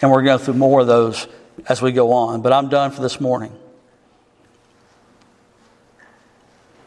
And 0.00 0.12
we're 0.12 0.22
going 0.22 0.38
through 0.38 0.54
more 0.54 0.82
of 0.82 0.86
those 0.86 1.26
as 1.68 1.82
we 1.82 1.90
go 1.90 2.12
on. 2.12 2.42
But 2.42 2.52
I'm 2.52 2.68
done 2.68 2.92
for 2.92 3.02
this 3.02 3.20
morning. 3.20 3.58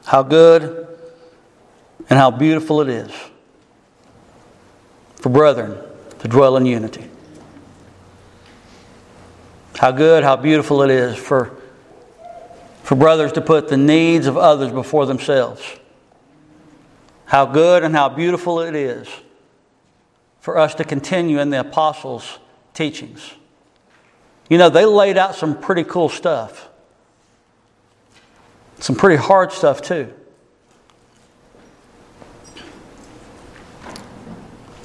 How 0.06 0.24
good 0.24 0.88
and 2.10 2.18
how 2.18 2.32
beautiful 2.32 2.80
it 2.80 2.88
is 2.88 3.12
for 5.18 5.28
brethren 5.28 5.78
to 6.20 6.30
dwell 6.30 6.56
in 6.56 6.66
unity. 6.66 7.10
How 9.78 9.92
good, 9.92 10.24
how 10.24 10.36
beautiful 10.36 10.82
it 10.84 10.92
is 10.92 11.16
for 11.16 11.58
for 12.84 12.96
brothers 12.96 13.32
to 13.32 13.42
put 13.42 13.70
the 13.70 13.78
needs 13.78 14.28
of 14.28 14.38
others 14.38 14.72
before 14.72 15.06
themselves. 15.06 15.62
How 17.26 17.46
good 17.46 17.84
and 17.84 17.96
how 17.96 18.10
beautiful 18.10 18.60
it 18.60 18.76
is 18.76 19.08
for 20.42 20.58
us 20.58 20.76
to 20.76 20.84
continue 20.84 21.40
in 21.40 21.50
the 21.50 21.62
apostles' 21.62 22.40
teachings. 22.74 23.34
You 24.50 24.58
know, 24.58 24.70
they 24.70 24.86
laid 24.86 25.18
out 25.18 25.36
some 25.36 25.60
pretty 25.60 25.86
cool 25.86 26.10
stuff, 26.10 26.70
some 28.80 28.98
pretty 28.98 29.16
hard 29.16 29.54
stuff, 29.54 29.82
too. 29.82 30.14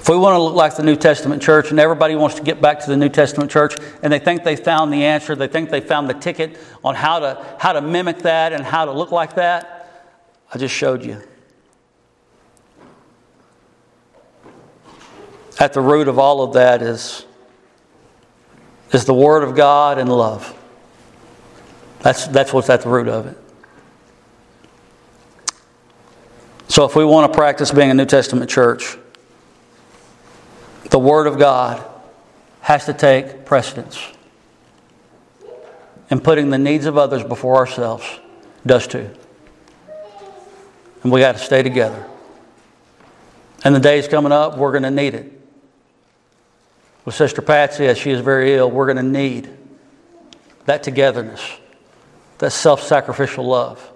If 0.08 0.12
we 0.12 0.18
want 0.20 0.36
to 0.36 0.42
look 0.42 0.54
like 0.54 0.74
the 0.74 0.82
New 0.82 0.96
Testament 0.96 1.42
church, 1.42 1.70
and 1.70 1.78
everybody 1.78 2.16
wants 2.16 2.36
to 2.36 2.42
get 2.42 2.62
back 2.62 2.80
to 2.80 2.86
the 2.86 2.96
New 2.96 3.10
Testament 3.10 3.50
church, 3.50 3.76
and 4.02 4.10
they 4.10 4.18
think 4.18 4.42
they 4.42 4.56
found 4.56 4.90
the 4.90 5.04
answer, 5.04 5.36
they 5.36 5.48
think 5.48 5.68
they 5.68 5.82
found 5.82 6.08
the 6.08 6.14
ticket 6.14 6.56
on 6.82 6.94
how 6.94 7.18
to, 7.18 7.46
how 7.58 7.74
to 7.74 7.82
mimic 7.82 8.20
that 8.20 8.54
and 8.54 8.64
how 8.64 8.86
to 8.86 8.90
look 8.90 9.12
like 9.12 9.34
that, 9.34 10.08
I 10.50 10.56
just 10.56 10.74
showed 10.74 11.04
you. 11.04 11.20
At 15.60 15.74
the 15.74 15.82
root 15.82 16.08
of 16.08 16.18
all 16.18 16.40
of 16.40 16.54
that 16.54 16.80
is, 16.80 17.26
is 18.92 19.04
the 19.04 19.12
Word 19.12 19.42
of 19.42 19.54
God 19.54 19.98
and 19.98 20.10
love. 20.10 20.58
That's, 22.00 22.26
that's 22.28 22.54
what's 22.54 22.70
at 22.70 22.80
the 22.80 22.88
root 22.88 23.08
of 23.08 23.26
it. 23.26 23.36
So, 26.68 26.86
if 26.86 26.96
we 26.96 27.04
want 27.04 27.30
to 27.30 27.36
practice 27.36 27.70
being 27.70 27.90
a 27.90 27.94
New 27.94 28.06
Testament 28.06 28.48
church, 28.48 28.96
the 30.90 30.98
Word 30.98 31.26
of 31.26 31.38
God 31.38 31.84
has 32.60 32.86
to 32.86 32.92
take 32.92 33.44
precedence. 33.44 33.98
and 36.10 36.24
putting 36.24 36.48
the 36.48 36.58
needs 36.58 36.86
of 36.86 36.96
others 36.96 37.22
before 37.22 37.56
ourselves 37.56 38.04
does 38.64 38.86
too. 38.86 39.10
And 41.02 41.12
we 41.12 41.20
got 41.20 41.32
to 41.32 41.38
stay 41.38 41.62
together. 41.62 42.06
And 43.64 43.74
the 43.74 43.80
days 43.80 44.08
coming 44.08 44.32
up, 44.32 44.56
we're 44.56 44.70
going 44.70 44.84
to 44.84 44.90
need 44.90 45.14
it. 45.14 45.32
With 47.04 47.14
Sister 47.14 47.42
Patsy, 47.42 47.86
as 47.86 47.98
she 47.98 48.10
is 48.10 48.20
very 48.20 48.54
ill, 48.54 48.70
we're 48.70 48.86
going 48.86 48.96
to 48.96 49.02
need 49.02 49.50
that 50.66 50.82
togetherness, 50.82 51.42
that 52.38 52.52
self 52.52 52.82
sacrificial 52.82 53.44
love. 53.46 53.90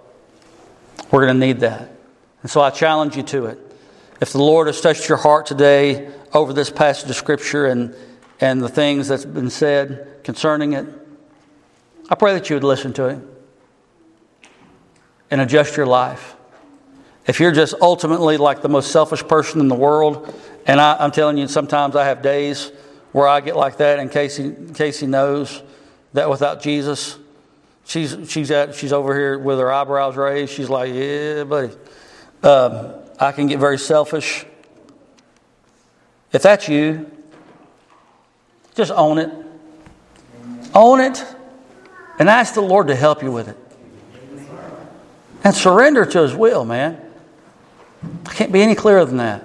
We're 1.11 1.26
going 1.26 1.40
to 1.40 1.47
need 1.47 1.61
that. 1.61 1.90
And 2.43 2.51
so 2.51 2.61
I 2.61 2.70
challenge 2.70 3.16
you 3.16 3.22
to 3.24 3.47
it. 3.47 3.59
If 4.20 4.32
the 4.32 4.38
Lord 4.43 4.66
has 4.66 4.80
touched 4.80 5.09
your 5.09 5.18
heart 5.18 5.47
today 5.47 6.11
over 6.33 6.53
this 6.53 6.70
passage 6.70 7.11
of 7.11 7.16
Scripture 7.16 7.66
and, 7.66 7.95
and 8.41 8.62
the 8.62 8.68
things 8.68 9.09
that's 9.09 9.24
been 9.24 9.51
said 9.51 10.20
concerning 10.24 10.72
it, 10.72 10.87
I 12.09 12.14
pray 12.14 12.35
that 12.35 12.51
you 12.51 12.57
would 12.57 12.64
listen 12.64 12.93
to 12.95 13.09
Him 13.09 13.28
and 15.30 15.41
adjust 15.41 15.76
your 15.76 15.87
life. 15.87 16.37
If 17.26 17.39
you're 17.39 17.53
just 17.53 17.74
ultimately 17.80 18.37
like 18.37 18.62
the 18.62 18.68
most 18.68 18.91
selfish 18.91 19.22
person 19.26 19.61
in 19.61 19.68
the 19.68 19.74
world, 19.74 20.35
and 20.66 20.80
I, 20.80 21.05
am 21.05 21.11
telling 21.11 21.39
you, 21.39 21.49
sometimes 21.49 21.97
I 21.97 22.05
have 22.05 22.22
days 22.22 22.72
where 23.12 23.28
I 23.28 23.41
get 23.41 23.57
like 23.57 23.76
that, 23.78 23.99
and 23.99 24.11
Casey, 24.11 24.55
Casey 24.74 25.07
knows 25.07 25.62
that 26.14 26.28
without 26.28 26.62
Jesus, 26.62 27.18
she's, 27.85 28.16
she's, 28.28 28.51
at, 28.51 28.74
she's 28.74 28.93
over 28.93 29.14
here 29.14 29.39
with 29.39 29.59
her 29.59 29.72
eyebrows 29.72 30.16
raised. 30.16 30.53
She's 30.53 30.68
like, 30.68 30.93
yeah, 30.93 31.45
buddy. 31.45 31.72
Um, 32.43 32.95
I 33.20 33.33
can 33.33 33.47
get 33.47 33.61
very 33.61 33.78
selfish. 33.78 34.45
If 36.33 36.43
that's 36.43 36.68
you, 36.68 37.11
just 38.74 38.91
own 38.91 39.18
it. 39.18 39.30
Own 40.74 41.01
it 41.01 41.24
and 42.18 42.28
ask 42.28 42.55
the 42.55 42.62
Lord 42.62 42.89
to 42.89 42.95
help 42.95 43.22
you 43.22 43.30
with 43.30 43.49
it. 43.49 43.57
And 45.45 45.55
surrender 45.55 46.07
to 46.07 46.22
His 46.22 46.35
will, 46.35 46.64
man. 46.64 47.01
I 48.26 48.33
can't 48.33 48.53
be 48.53 48.62
any 48.62 48.74
clearer 48.74 49.05
than 49.05 49.18
that. 49.18 49.45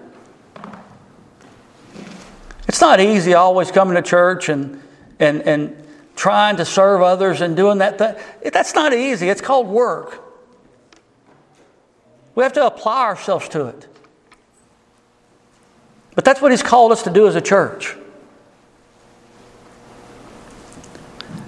It's 2.68 2.82
not 2.82 3.00
easy 3.00 3.34
always 3.34 3.72
coming 3.72 3.96
to 3.96 4.02
church 4.02 4.50
and, 4.50 4.82
and, 5.20 5.42
and 5.42 5.88
trying 6.16 6.58
to 6.58 6.66
serve 6.66 7.02
others 7.02 7.42
and 7.42 7.56
doing 7.56 7.80
that. 7.80 7.98
Thing. 7.98 8.16
That's 8.52 8.76
not 8.76 8.94
easy. 8.94 9.30
It's 9.30 9.42
called 9.42 9.68
work. 9.68 10.24
We 12.36 12.44
have 12.44 12.54
to 12.54 12.66
apply 12.66 13.06
ourselves 13.06 13.50
to 13.50 13.68
it. 13.68 13.88
But 16.18 16.26
that's 16.26 16.42
what 16.42 16.52
He's 16.52 16.64
called 16.64 16.92
us 16.92 17.04
to 17.04 17.12
do 17.12 17.28
as 17.28 17.36
a 17.36 17.42
church. 17.42 17.96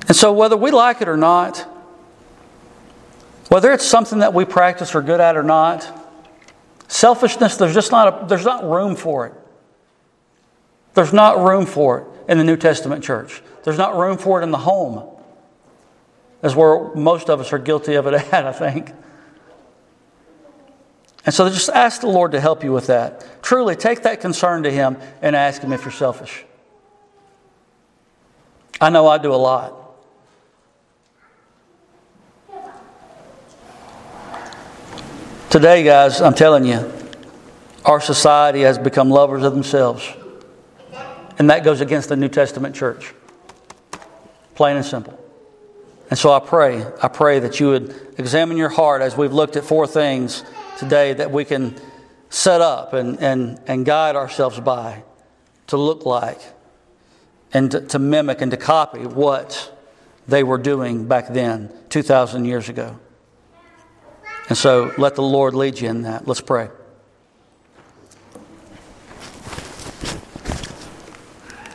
And 0.08 0.16
so, 0.16 0.32
whether 0.32 0.56
we 0.56 0.70
like 0.70 1.02
it 1.02 1.08
or 1.08 1.18
not, 1.18 1.58
whether 3.48 3.72
it's 3.72 3.84
something 3.84 4.20
that 4.20 4.32
we 4.32 4.46
practice 4.46 4.94
or 4.94 5.02
good 5.02 5.20
at 5.20 5.36
or 5.36 5.42
not, 5.42 5.92
selfishness, 6.88 7.58
there's 7.58 7.74
just 7.74 7.90
not, 7.90 8.26
a, 8.26 8.28
there's 8.28 8.46
not 8.46 8.64
room 8.64 8.96
for 8.96 9.26
it. 9.26 9.34
There's 10.94 11.14
not 11.14 11.40
room 11.40 11.66
for 11.66 12.02
it 12.02 12.32
in 12.32 12.38
the 12.38 12.44
New 12.44 12.58
Testament 12.58 13.04
church. 13.04 13.42
There's 13.64 13.80
not 13.80 13.98
room 13.98 14.20
for 14.20 14.40
it 14.40 14.44
in 14.44 14.52
the 14.52 14.60
home, 14.60 15.04
is 16.44 16.56
where 16.56 16.94
most 16.94 17.28
of 17.32 17.40
us 17.40 17.52
are 17.54 17.60
guilty 17.60 17.96
of 17.96 18.06
it 18.06 18.14
at, 18.32 18.46
I 18.46 18.52
think. 18.52 18.94
And 21.26 21.36
so 21.36 21.50
just 21.50 21.70
ask 21.70 22.02
the 22.02 22.08
Lord 22.08 22.32
to 22.32 22.40
help 22.40 22.64
you 22.64 22.72
with 22.72 22.88
that. 22.88 23.44
Truly, 23.44 23.76
take 23.76 24.04
that 24.04 24.22
concern 24.22 24.64
to 24.64 24.72
Him 24.72 24.98
and 25.22 25.36
ask 25.36 25.62
Him 25.62 25.74
if 25.74 25.84
you're 25.84 25.92
selfish. 25.92 26.46
I 28.80 28.90
know 28.90 29.08
I 29.08 29.18
do 29.18 29.34
a 29.34 29.36
lot. 29.36 29.76
Today, 35.50 35.84
guys, 35.84 36.22
I'm 36.22 36.36
telling 36.36 36.64
you, 36.64 36.94
our 37.84 38.00
society 38.00 38.62
has 38.62 38.78
become 38.78 39.10
lovers 39.10 39.44
of 39.44 39.54
themselves. 39.54 40.08
And 41.38 41.50
that 41.50 41.64
goes 41.64 41.82
against 41.82 42.10
the 42.10 42.16
New 42.16 42.28
Testament 42.28 42.76
church. 42.76 43.14
Plain 44.56 44.78
and 44.78 44.86
simple. 44.86 45.20
And 46.10 46.18
so 46.18 46.32
I 46.32 46.40
pray, 46.40 46.86
I 47.02 47.08
pray 47.08 47.40
that 47.40 47.60
you 47.60 47.70
would 47.70 48.16
examine 48.18 48.58
your 48.58 48.70
heart 48.70 49.02
as 49.02 49.18
we've 49.18 49.34
looked 49.34 49.56
at 49.56 49.64
four 49.64 49.88
things 49.88 50.44
today 50.80 51.14
that 51.14 51.32
we 51.32 51.46
can 51.46 51.76
set 52.30 52.62
up 52.62 52.94
and, 52.94 53.20
and, 53.20 53.60
and 53.68 53.86
guide 53.86 54.16
ourselves 54.16 54.60
by 54.60 55.04
to 55.68 55.78
look 55.78 56.06
like 56.06 56.42
and 57.54 57.72
to, 57.72 57.82
to 57.82 58.00
mimic 58.00 58.42
and 58.42 58.52
to 58.52 58.58
copy 58.58 59.06
what 59.06 59.76
they 60.28 60.44
were 60.44 60.58
doing 60.58 61.08
back 61.08 61.28
then, 61.30 61.72
2,000 61.90 62.46
years 62.46 62.70
ago. 62.70 62.98
And 64.48 64.58
so 64.58 64.92
let 64.98 65.16
the 65.16 65.22
Lord 65.22 65.54
lead 65.54 65.80
you 65.80 65.90
in 65.90 66.04
that. 66.04 66.28
Let's 66.28 66.42
pray. 66.42 66.70